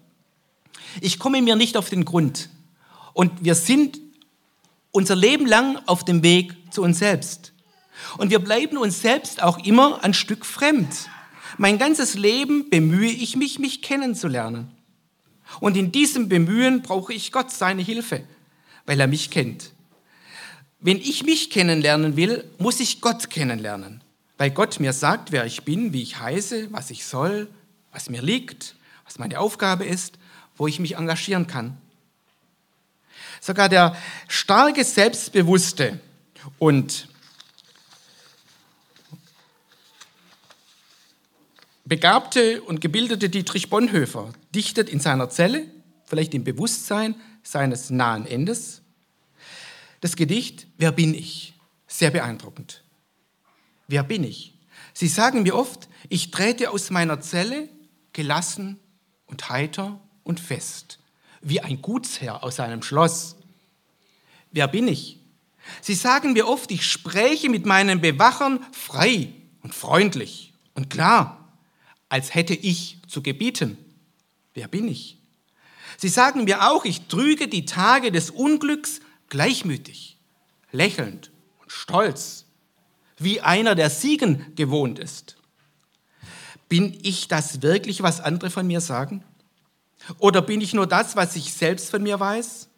Ich 1.01 1.18
komme 1.18 1.42
mir 1.42 1.57
nicht 1.57 1.77
auf 1.77 1.90
den 1.90 2.05
Grund. 2.05 2.48
Und 3.12 3.44
wir 3.44 3.55
sind 3.55 3.98
unser 4.90 5.16
Leben 5.16 5.46
lang 5.46 5.79
auf 5.87 6.05
dem 6.05 6.22
Weg 6.22 6.55
zu 6.70 6.83
uns 6.83 6.98
selbst. 6.98 7.53
Und 8.16 8.31
wir 8.31 8.38
bleiben 8.38 8.77
uns 8.77 9.03
selbst 9.03 9.42
auch 9.42 9.59
immer 9.64 10.03
ein 10.05 10.14
Stück 10.14 10.46
fremd. 10.46 11.09
Mein 11.57 11.79
ganzes 11.79 12.14
Leben 12.14 12.70
bemühe 12.70 13.11
ich 13.11 13.37
mich, 13.37 13.59
mich 13.59 13.83
kennenzulernen. 13.83 14.70
Und 15.61 15.77
in 15.77 15.92
diesem 15.92 16.29
Bemühen 16.29 16.83
brauche 16.83 17.12
ich 17.12 17.33
Gott, 17.33 17.51
seine 17.51 17.83
Hilfe, 17.83 18.22
weil 18.87 19.01
er 19.01 19.07
mich 19.07 19.31
kennt. 19.31 19.72
Wenn 20.81 20.98
ich 20.98 21.24
mich 21.24 21.51
kennenlernen 21.51 22.16
will, 22.16 22.44
muss 22.59 22.79
ich 22.79 23.01
Gott 23.01 23.31
kennenlernen, 23.31 24.03
weil 24.37 24.51
Gott 24.51 24.79
mir 24.79 24.92
sagt, 24.92 25.33
wer 25.33 25.44
ich 25.44 25.64
bin, 25.64 25.92
wie 25.92 26.03
ich 26.03 26.20
heiße, 26.20 26.68
was 26.70 26.90
ich 26.90 27.05
soll, 27.05 27.48
was 27.90 28.11
mir 28.11 28.22
liegt, 28.22 28.77
was 29.05 29.18
meine 29.18 29.40
Aufgabe 29.40 29.85
ist, 29.85 30.18
wo 30.59 30.66
ich 30.66 30.79
mich 30.79 30.97
engagieren 30.97 31.47
kann. 31.47 31.79
Sogar 33.40 33.68
der 33.68 33.97
starke, 34.29 34.85
selbstbewusste 34.85 36.01
und 36.59 37.09
begabte 41.85 42.61
und 42.62 42.81
gebildete 42.81 43.31
Dietrich 43.31 43.71
Bonhoeffer 43.71 44.33
dichtet 44.55 44.90
in 44.90 45.01
seiner 45.01 45.31
Zelle, 45.31 45.66
vielleicht 46.05 46.35
im 46.35 46.44
Bewusstsein 46.44 47.14
seines 47.42 47.90
nahen 47.90 48.27
Endes, 48.27 48.83
das 50.01 50.16
Gedicht 50.16 50.66
Wer 50.77 50.92
bin 50.92 51.12
ich? 51.12 51.55
Sehr 51.88 52.11
beeindruckend. 52.11 52.85
Wer 53.88 54.05
bin 54.05 54.23
ich? 54.23 54.55
Sie 54.92 55.09
sagen 55.09 55.42
mir 55.42 55.57
oft, 55.57 55.88
ich 56.09 56.31
trete 56.31 56.71
aus 56.71 56.90
meiner 56.90 57.21
Zelle 57.21 57.68
gelassen 58.12 58.79
und 59.27 59.49
heiter 59.49 60.01
und 60.29 60.38
fest, 60.38 61.01
wie 61.41 61.61
ein 61.61 61.83
Gutsherr 61.83 62.45
aus 62.45 62.61
einem 62.61 62.83
Schloss. 62.83 63.35
Wer 64.53 64.69
bin 64.69 64.87
ich? 64.87 65.19
Sie 65.81 65.95
sagen 65.95 66.35
mir 66.35 66.47
oft, 66.47 66.71
ich 66.71 66.87
spreche 66.87 67.49
mit 67.49 67.67
meinen 67.67 68.01
Bewachern 68.01 68.64
frei 68.73 69.33
und 69.62 69.75
freundlich 69.75 70.53
und 70.75 70.91
klar 70.91 71.35
als 72.09 72.35
hätte 72.35 72.55
ich 72.55 72.99
zu 73.07 73.23
gebieten. 73.23 73.77
Wer 74.55 74.69
bin 74.69 74.88
ich? 74.88 75.19
Sie 75.97 76.09
sagen 76.09 76.45
mir 76.45 76.71
auch, 76.71 76.85
ich 76.85 77.07
trüge 77.09 77.49
die 77.49 77.64
Tage 77.64 78.12
des 78.12 78.31
Unglücks 78.31 79.01
gleichmütig, 79.29 80.17
lächelnd 80.73 81.31
und 81.61 81.73
stolz, 81.73 82.47
wie 83.19 83.41
einer, 83.41 83.75
der 83.75 83.91
Siegen 83.91 84.55
gewohnt 84.55 84.99
ist. 84.99 85.37
Bin 86.69 86.99
ich 87.03 87.29
das 87.29 87.62
wirklich, 87.62 88.03
was 88.03 88.21
andere 88.21 88.51
von 88.51 88.67
mir 88.67 88.81
sagen? 88.81 89.25
Oder 90.19 90.43
bin 90.43 90.61
ich 90.61 90.75
nur 90.75 90.87
das, 90.87 91.17
was 91.17 91.37
ich 91.37 91.53
selbst 91.53 91.91
von 91.91 92.03
mir 92.03 92.19
weiß? 92.19 92.69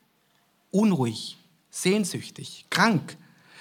Unruhig, 0.71 1.37
sehnsüchtig, 1.71 2.67
krank, 2.71 3.17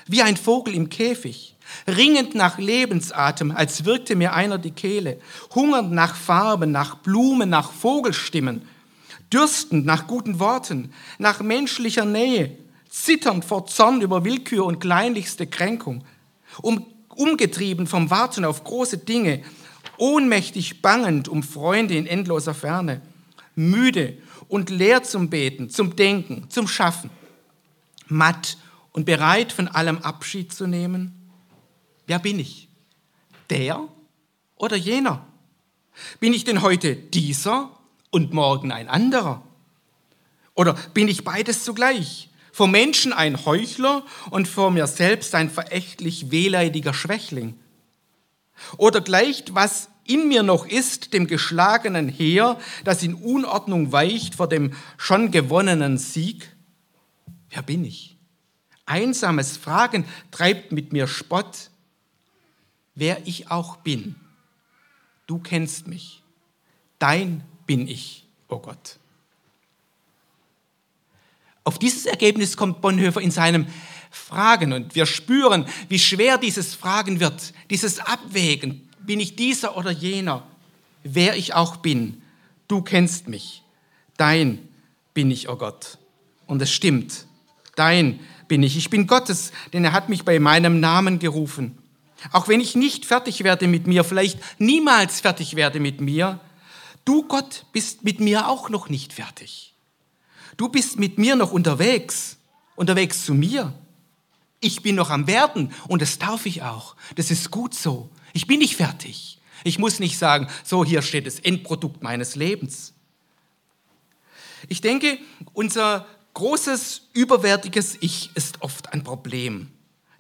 wie 0.07 0.21
ein 0.21 0.37
Vogel 0.37 0.73
im 0.73 0.89
Käfig, 0.89 1.55
ringend 1.87 2.35
nach 2.35 2.57
Lebensatem, 2.57 3.51
als 3.51 3.85
wirkte 3.85 4.15
mir 4.15 4.33
einer 4.33 4.57
die 4.57 4.71
Kehle, 4.71 5.19
hungernd 5.53 5.91
nach 5.91 6.15
Farben, 6.15 6.71
nach 6.71 6.95
Blumen, 6.95 7.49
nach 7.49 7.71
Vogelstimmen, 7.71 8.63
dürstend 9.31 9.85
nach 9.85 10.07
guten 10.07 10.39
Worten, 10.39 10.93
nach 11.19 11.41
menschlicher 11.41 12.05
Nähe, 12.05 12.57
zitternd 12.89 13.45
vor 13.45 13.67
Zorn 13.67 14.01
über 14.01 14.25
Willkür 14.25 14.65
und 14.65 14.79
kleinlichste 14.79 15.45
Kränkung, 15.45 16.03
um, 16.61 16.85
umgetrieben 17.09 17.85
vom 17.85 18.09
Warten 18.09 18.45
auf 18.45 18.63
große 18.63 18.97
Dinge, 18.97 19.43
ohnmächtig 19.97 20.81
bangend 20.81 21.27
um 21.27 21.43
Freunde 21.43 21.95
in 21.95 22.07
endloser 22.07 22.55
Ferne, 22.55 23.01
müde 23.59 24.17
und 24.47 24.69
leer 24.69 25.03
zum 25.03 25.29
Beten, 25.29 25.69
zum 25.69 25.95
Denken, 25.95 26.49
zum 26.49 26.67
Schaffen, 26.67 27.09
matt 28.07 28.57
und 28.91 29.05
bereit 29.05 29.51
von 29.51 29.67
allem 29.67 29.99
Abschied 29.99 30.53
zu 30.53 30.65
nehmen? 30.65 31.29
Wer 32.07 32.19
bin 32.19 32.39
ich? 32.39 32.69
Der 33.49 33.87
oder 34.55 34.77
jener? 34.77 35.27
Bin 36.19 36.33
ich 36.33 36.45
denn 36.45 36.61
heute 36.61 36.95
dieser 36.95 37.71
und 38.11 38.33
morgen 38.33 38.71
ein 38.71 38.87
anderer? 38.87 39.43
Oder 40.55 40.73
bin 40.93 41.07
ich 41.07 41.23
beides 41.23 41.63
zugleich? 41.63 42.29
Vor 42.51 42.67
Menschen 42.67 43.13
ein 43.13 43.45
Heuchler 43.45 44.05
und 44.31 44.47
vor 44.47 44.71
mir 44.71 44.87
selbst 44.87 45.35
ein 45.35 45.49
verächtlich 45.49 46.31
wehleidiger 46.31 46.93
Schwächling? 46.93 47.59
Oder 48.77 49.01
gleicht, 49.01 49.53
was 49.53 49.88
in 50.09 50.27
mir 50.27 50.43
noch 50.43 50.65
ist, 50.65 51.13
dem 51.13 51.27
geschlagenen 51.27 52.09
Heer, 52.09 52.59
das 52.83 53.03
in 53.03 53.13
Unordnung 53.13 53.91
weicht 53.91 54.35
vor 54.35 54.49
dem 54.49 54.73
schon 54.97 55.31
gewonnenen 55.31 55.97
Sieg? 55.97 56.55
Wer 57.49 57.61
bin 57.61 57.85
ich? 57.85 58.17
Einsames 58.85 59.57
Fragen 59.57 60.05
treibt 60.31 60.71
mit 60.71 60.93
mir 60.93 61.07
Spott, 61.07 61.69
wer 62.95 63.27
ich 63.27 63.51
auch 63.51 63.77
bin. 63.77 64.15
Du 65.27 65.37
kennst 65.37 65.87
mich. 65.87 66.23
Dein 66.97 67.43
bin 67.67 67.87
ich, 67.87 68.25
o 68.47 68.55
oh 68.55 68.59
Gott. 68.59 68.97
Auf 71.63 71.77
dieses 71.77 72.07
Ergebnis 72.07 72.57
kommt 72.57 72.81
Bonhoeffer 72.81 73.21
in 73.21 73.29
seinem 73.29 73.67
fragen 74.09 74.73
und 74.73 74.95
wir 74.95 75.05
spüren, 75.05 75.67
wie 75.87 75.99
schwer 75.99 76.39
dieses 76.39 76.73
Fragen 76.73 77.19
wird, 77.19 77.53
dieses 77.69 77.99
Abwägen, 77.99 78.88
bin 79.05 79.19
ich 79.19 79.35
dieser 79.35 79.77
oder 79.77 79.91
jener, 79.91 80.43
wer 81.03 81.35
ich 81.35 81.53
auch 81.53 81.77
bin, 81.77 82.21
du 82.67 82.81
kennst 82.81 83.27
mich, 83.27 83.63
dein 84.17 84.67
bin 85.13 85.31
ich, 85.31 85.49
oh 85.49 85.55
Gott. 85.55 85.97
Und 86.45 86.61
es 86.61 86.71
stimmt, 86.71 87.25
dein 87.75 88.19
bin 88.47 88.63
ich, 88.63 88.77
ich 88.77 88.89
bin 88.89 89.07
Gottes, 89.07 89.51
denn 89.73 89.83
er 89.83 89.93
hat 89.93 90.09
mich 90.09 90.25
bei 90.25 90.39
meinem 90.39 90.79
Namen 90.79 91.19
gerufen. 91.19 91.77
Auch 92.31 92.47
wenn 92.47 92.59
ich 92.59 92.75
nicht 92.75 93.05
fertig 93.05 93.43
werde 93.43 93.67
mit 93.67 93.87
mir, 93.87 94.03
vielleicht 94.03 94.39
niemals 94.59 95.21
fertig 95.21 95.55
werde 95.55 95.79
mit 95.79 96.01
mir, 96.01 96.39
du 97.05 97.23
Gott 97.23 97.65
bist 97.71 98.03
mit 98.03 98.19
mir 98.19 98.47
auch 98.49 98.69
noch 98.69 98.89
nicht 98.89 99.13
fertig. 99.13 99.73
Du 100.57 100.67
bist 100.67 100.99
mit 100.99 101.17
mir 101.17 101.35
noch 101.35 101.51
unterwegs, 101.51 102.37
unterwegs 102.75 103.23
zu 103.25 103.33
mir. 103.33 103.73
Ich 104.59 104.81
bin 104.81 104.95
noch 104.95 105.09
am 105.09 105.27
Werden 105.27 105.71
und 105.87 106.01
das 106.01 106.19
darf 106.19 106.45
ich 106.45 106.63
auch. 106.63 106.97
Das 107.15 107.31
ist 107.31 107.51
gut 107.51 107.73
so. 107.73 108.09
Ich 108.33 108.47
bin 108.47 108.59
nicht 108.59 108.75
fertig. 108.75 109.39
Ich 109.63 109.79
muss 109.79 109.99
nicht 109.99 110.17
sagen, 110.17 110.47
so 110.63 110.85
hier 110.85 111.01
steht 111.01 111.27
das 111.27 111.39
Endprodukt 111.39 112.01
meines 112.01 112.35
Lebens. 112.35 112.93
Ich 114.67 114.81
denke, 114.81 115.17
unser 115.53 116.05
großes, 116.33 117.09
überwärtiges 117.13 117.97
Ich 118.01 118.31
ist 118.35 118.61
oft 118.61 118.93
ein 118.93 119.03
Problem. 119.03 119.71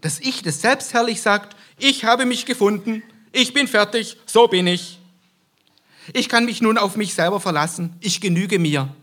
Das 0.01 0.19
Ich, 0.19 0.41
das 0.41 0.61
selbstherrlich 0.61 1.21
sagt, 1.21 1.55
ich 1.77 2.05
habe 2.05 2.25
mich 2.25 2.45
gefunden, 2.45 3.03
ich 3.31 3.53
bin 3.53 3.67
fertig, 3.67 4.17
so 4.25 4.47
bin 4.47 4.67
ich. 4.67 4.99
Ich 6.13 6.29
kann 6.29 6.45
mich 6.45 6.61
nun 6.61 6.77
auf 6.77 6.95
mich 6.95 7.13
selber 7.13 7.39
verlassen, 7.39 7.95
ich 7.99 8.21
genüge 8.21 8.59
mir. 8.59 8.93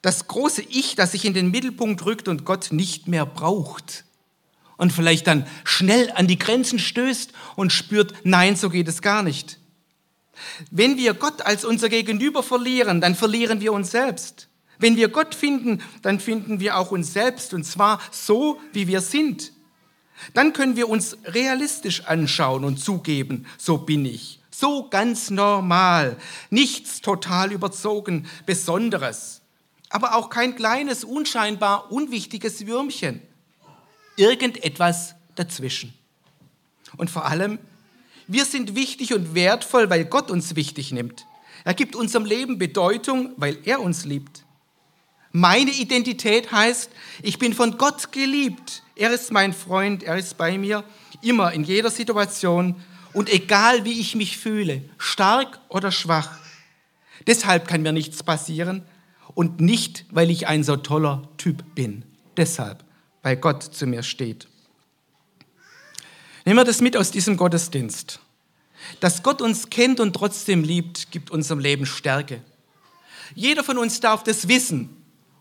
Das 0.00 0.26
große 0.28 0.62
Ich, 0.62 0.96
das 0.96 1.12
sich 1.12 1.24
in 1.24 1.34
den 1.34 1.50
Mittelpunkt 1.50 2.04
rückt 2.04 2.28
und 2.28 2.44
Gott 2.44 2.72
nicht 2.72 3.08
mehr 3.08 3.26
braucht 3.26 4.04
und 4.76 4.92
vielleicht 4.92 5.26
dann 5.26 5.46
schnell 5.64 6.10
an 6.14 6.26
die 6.26 6.38
Grenzen 6.38 6.78
stößt 6.78 7.32
und 7.56 7.72
spürt, 7.72 8.14
nein, 8.24 8.56
so 8.56 8.70
geht 8.70 8.88
es 8.88 9.02
gar 9.02 9.22
nicht. 9.22 9.58
Wenn 10.70 10.96
wir 10.96 11.14
Gott 11.14 11.42
als 11.42 11.64
unser 11.64 11.88
Gegenüber 11.88 12.42
verlieren, 12.42 13.00
dann 13.00 13.14
verlieren 13.14 13.60
wir 13.60 13.72
uns 13.72 13.90
selbst. 13.90 14.48
Wenn 14.78 14.96
wir 14.96 15.08
Gott 15.08 15.34
finden, 15.34 15.82
dann 16.02 16.18
finden 16.18 16.60
wir 16.60 16.76
auch 16.76 16.90
uns 16.90 17.12
selbst 17.12 17.54
und 17.54 17.64
zwar 17.64 18.00
so, 18.10 18.60
wie 18.72 18.88
wir 18.88 19.00
sind. 19.00 19.52
Dann 20.32 20.52
können 20.52 20.76
wir 20.76 20.88
uns 20.88 21.16
realistisch 21.24 22.04
anschauen 22.06 22.64
und 22.64 22.78
zugeben, 22.78 23.46
so 23.58 23.78
bin 23.78 24.04
ich, 24.04 24.40
so 24.50 24.88
ganz 24.88 25.30
normal, 25.30 26.16
nichts 26.50 27.00
total 27.00 27.52
überzogen, 27.52 28.26
Besonderes, 28.46 29.42
aber 29.90 30.14
auch 30.14 30.30
kein 30.30 30.54
kleines, 30.56 31.04
unscheinbar 31.04 31.90
unwichtiges 31.92 32.66
Würmchen, 32.66 33.22
irgendetwas 34.16 35.14
dazwischen. 35.34 35.92
Und 36.96 37.10
vor 37.10 37.26
allem, 37.26 37.58
wir 38.26 38.44
sind 38.44 38.74
wichtig 38.74 39.12
und 39.14 39.34
wertvoll, 39.34 39.90
weil 39.90 40.04
Gott 40.04 40.30
uns 40.30 40.56
wichtig 40.56 40.92
nimmt. 40.92 41.26
Er 41.64 41.74
gibt 41.74 41.96
unserem 41.96 42.24
Leben 42.24 42.58
Bedeutung, 42.58 43.32
weil 43.36 43.58
er 43.64 43.80
uns 43.80 44.04
liebt. 44.04 44.44
Meine 45.32 45.72
Identität 45.72 46.52
heißt, 46.52 46.90
ich 47.22 47.38
bin 47.38 47.54
von 47.54 47.76
Gott 47.76 48.12
geliebt. 48.12 48.82
Er 48.94 49.10
ist 49.10 49.32
mein 49.32 49.52
Freund, 49.52 50.04
er 50.04 50.16
ist 50.16 50.38
bei 50.38 50.56
mir, 50.58 50.84
immer 51.22 51.52
in 51.52 51.64
jeder 51.64 51.90
Situation 51.90 52.76
und 53.12 53.28
egal 53.32 53.84
wie 53.84 53.98
ich 53.98 54.14
mich 54.14 54.36
fühle, 54.36 54.82
stark 54.98 55.58
oder 55.68 55.90
schwach. 55.90 56.38
Deshalb 57.26 57.66
kann 57.66 57.82
mir 57.82 57.92
nichts 57.92 58.22
passieren 58.22 58.82
und 59.34 59.60
nicht, 59.60 60.04
weil 60.10 60.30
ich 60.30 60.46
ein 60.46 60.62
so 60.62 60.76
toller 60.76 61.28
Typ 61.36 61.64
bin. 61.74 62.04
Deshalb, 62.36 62.83
weil 63.24 63.36
Gott 63.36 63.62
zu 63.62 63.86
mir 63.86 64.04
steht. 64.04 64.46
Nehmen 66.44 66.58
wir 66.58 66.64
das 66.64 66.82
mit 66.82 66.96
aus 66.96 67.10
diesem 67.10 67.36
Gottesdienst. 67.36 68.20
Dass 69.00 69.22
Gott 69.22 69.40
uns 69.40 69.70
kennt 69.70 69.98
und 69.98 70.12
trotzdem 70.12 70.62
liebt, 70.62 71.10
gibt 71.10 71.30
unserem 71.30 71.58
Leben 71.58 71.86
Stärke. 71.86 72.42
Jeder 73.34 73.64
von 73.64 73.78
uns 73.78 73.98
darf 74.00 74.22
das 74.22 74.46
wissen 74.46 74.90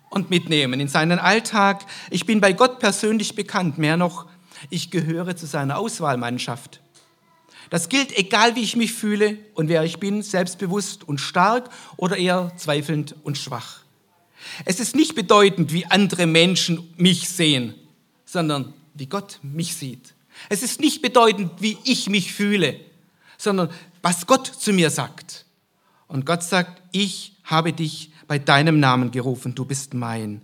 und 0.09 0.29
mitnehmen 0.29 0.79
in 0.79 0.87
seinen 0.87 1.19
Alltag. 1.19 1.85
Ich 2.09 2.25
bin 2.25 2.39
bei 2.39 2.53
Gott 2.53 2.79
persönlich 2.79 3.35
bekannt, 3.35 3.77
mehr 3.77 3.97
noch, 3.97 4.27
ich 4.69 4.89
gehöre 4.89 5.35
zu 5.35 5.45
seiner 5.45 5.77
Auswahlmannschaft. 5.77 6.79
Das 7.69 7.89
gilt, 7.89 8.17
egal 8.17 8.55
wie 8.55 8.61
ich 8.61 8.77
mich 8.77 8.93
fühle 8.93 9.37
und 9.55 9.67
wer 9.67 9.83
ich 9.83 9.99
bin, 9.99 10.21
selbstbewusst 10.21 11.03
und 11.03 11.19
stark 11.19 11.69
oder 11.97 12.15
eher 12.15 12.53
zweifelnd 12.55 13.15
und 13.23 13.37
schwach. 13.37 13.82
Es 14.65 14.79
ist 14.79 14.95
nicht 14.95 15.15
bedeutend, 15.15 15.73
wie 15.73 15.85
andere 15.85 16.25
Menschen 16.25 16.93
mich 16.97 17.29
sehen, 17.29 17.73
sondern 18.25 18.73
wie 18.93 19.07
Gott 19.07 19.39
mich 19.41 19.75
sieht. 19.75 20.13
Es 20.49 20.63
ist 20.63 20.79
nicht 20.79 21.01
bedeutend, 21.01 21.51
wie 21.59 21.77
ich 21.83 22.09
mich 22.09 22.33
fühle, 22.33 22.79
sondern 23.37 23.69
was 24.01 24.27
Gott 24.27 24.47
zu 24.47 24.73
mir 24.73 24.89
sagt. 24.89 25.45
Und 26.07 26.25
Gott 26.25 26.43
sagt, 26.43 26.81
ich 26.91 27.33
habe 27.43 27.73
dich 27.73 28.11
bei 28.27 28.39
deinem 28.39 28.79
Namen 28.79 29.11
gerufen, 29.11 29.55
du 29.55 29.65
bist 29.65 29.93
mein. 29.93 30.41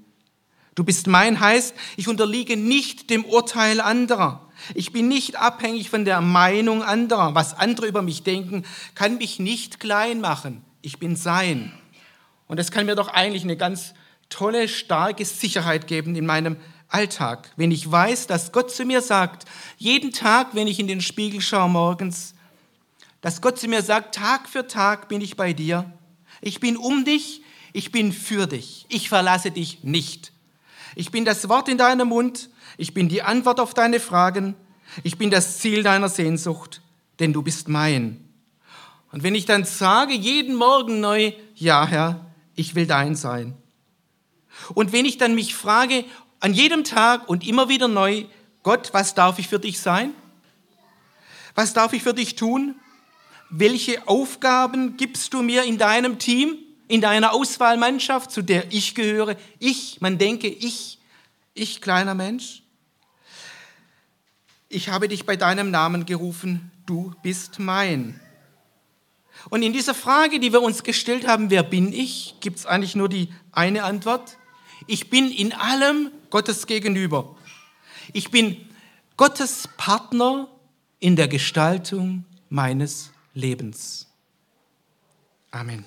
Du 0.76 0.84
bist 0.84 1.08
mein 1.08 1.40
heißt, 1.40 1.76
ich 1.98 2.08
unterliege 2.08 2.56
nicht 2.56 3.10
dem 3.10 3.26
Urteil 3.26 3.82
anderer. 3.82 4.48
Ich 4.76 4.92
bin 4.92 5.08
nicht 5.08 5.36
abhängig 5.36 5.90
von 5.90 6.06
der 6.06 6.22
Meinung 6.22 6.84
anderer. 6.84 7.36
Was 7.36 7.54
andere 7.54 7.88
über 7.88 8.02
mich 8.02 8.24
denken, 8.24 8.64
kann 8.96 9.18
mich 9.18 9.40
nicht 9.40 9.80
klein 9.80 10.22
machen. 10.22 10.64
Ich 10.82 11.00
bin 11.00 11.16
sein. 11.16 11.74
Und 12.50 12.58
das 12.58 12.72
kann 12.72 12.88
mir 12.88 12.96
doch 12.96 13.08
eigentlich 13.08 13.44
eine 13.44 13.56
ganz 13.56 13.94
tolle, 14.28 14.68
starke 14.68 15.24
Sicherheit 15.24 15.88
geben 15.88 16.16
in 16.16 16.26
meinem 16.26 16.58
Alltag, 16.88 17.52
wenn 17.56 17.70
ich 17.70 17.90
weiß, 17.90 18.26
dass 18.26 18.52
Gott 18.52 18.72
zu 18.72 18.86
mir 18.86 19.02
sagt, 19.02 19.46
jeden 19.78 20.12
Tag, 20.12 20.56
wenn 20.56 20.68
ich 20.68 20.80
in 20.80 20.88
den 20.88 21.00
Spiegel 21.00 21.42
schaue 21.42 21.70
morgens, 21.70 22.34
dass 23.22 23.42
Gott 23.42 23.60
zu 23.60 23.68
mir 23.68 23.84
sagt, 23.84 24.16
Tag 24.16 24.50
für 24.50 24.66
Tag 24.66 25.10
bin 25.10 25.22
ich 25.22 25.38
bei 25.38 25.54
dir. 25.54 25.94
Ich 26.42 26.60
bin 26.60 26.76
um 26.76 27.06
dich, 27.06 27.44
ich 27.72 27.92
bin 27.92 28.12
für 28.12 28.48
dich, 28.48 28.88
ich 28.90 29.10
verlasse 29.10 29.52
dich 29.52 29.84
nicht. 29.84 30.32
Ich 30.96 31.12
bin 31.12 31.26
das 31.26 31.48
Wort 31.50 31.70
in 31.70 31.78
deinem 31.78 32.08
Mund, 32.08 32.50
ich 32.78 32.96
bin 32.96 33.10
die 33.10 33.22
Antwort 33.22 33.60
auf 33.60 33.76
deine 33.76 34.00
Fragen, 34.00 34.56
ich 35.04 35.20
bin 35.20 35.30
das 35.30 35.60
Ziel 35.60 35.84
deiner 35.84 36.10
Sehnsucht, 36.10 36.82
denn 37.20 37.32
du 37.32 37.44
bist 37.44 37.68
mein. 37.68 38.28
Und 39.12 39.22
wenn 39.22 39.36
ich 39.36 39.46
dann 39.46 39.66
sage, 39.66 40.14
jeden 40.14 40.56
Morgen 40.56 41.00
neu, 41.00 41.34
ja 41.54 41.86
Herr, 41.86 42.29
ich 42.60 42.76
will 42.76 42.86
dein 42.86 43.16
sein. 43.16 43.56
Und 44.74 44.92
wenn 44.92 45.06
ich 45.06 45.18
dann 45.18 45.34
mich 45.34 45.56
frage, 45.56 46.04
an 46.42 46.54
jedem 46.54 46.84
Tag 46.84 47.30
und 47.30 47.48
immer 47.48 47.70
wieder 47.70 47.88
neu, 47.88 48.26
Gott, 48.64 48.90
was 48.94 49.16
darf 49.16 49.40
ich 49.40 49.48
für 49.48 49.60
dich 49.60 49.80
sein? 49.80 50.14
Was 51.56 51.74
darf 51.74 51.94
ich 51.94 52.04
für 52.04 52.14
dich 52.14 52.36
tun? 52.36 52.76
Welche 53.50 54.08
Aufgaben 54.08 54.98
gibst 54.98 55.34
du 55.34 55.42
mir 55.42 55.64
in 55.64 55.78
deinem 55.78 56.20
Team, 56.20 56.58
in 56.88 57.02
deiner 57.02 57.34
Auswahlmannschaft, 57.34 58.32
zu 58.32 58.42
der 58.42 58.72
ich 58.72 58.94
gehöre? 58.94 59.38
Ich, 59.60 60.02
man 60.02 60.18
denke, 60.18 60.48
ich, 60.48 61.00
ich 61.54 61.82
kleiner 61.82 62.14
Mensch. 62.14 62.64
Ich 64.68 64.90
habe 64.90 65.08
dich 65.08 65.26
bei 65.26 65.36
deinem 65.36 65.72
Namen 65.72 66.06
gerufen, 66.06 66.72
du 66.86 67.14
bist 67.24 67.58
mein. 67.58 68.20
Und 69.50 69.64
in 69.64 69.74
dieser 69.74 69.94
Frage, 69.94 70.40
die 70.40 70.52
wir 70.52 70.62
uns 70.62 70.84
gestellt 70.84 71.28
haben, 71.28 71.50
wer 71.50 71.64
bin 71.64 71.94
ich, 71.94 72.36
gibt 72.40 72.60
es 72.60 72.66
eigentlich 72.66 72.96
nur 72.96 73.10
die 73.10 73.30
eine 73.52 73.84
Antwort. 73.84 74.38
Ich 74.88 75.10
bin 75.10 75.32
in 75.32 75.54
allem 75.54 76.12
Gottes 76.30 76.68
gegenüber. 76.68 77.36
Ich 78.14 78.32
bin 78.32 78.58
Gottes 79.18 79.70
Partner 79.78 80.48
in 81.00 81.16
der 81.16 81.28
Gestaltung 81.28 82.26
meines 82.50 83.12
Lebens. 83.34 84.08
Amen. 85.52 85.86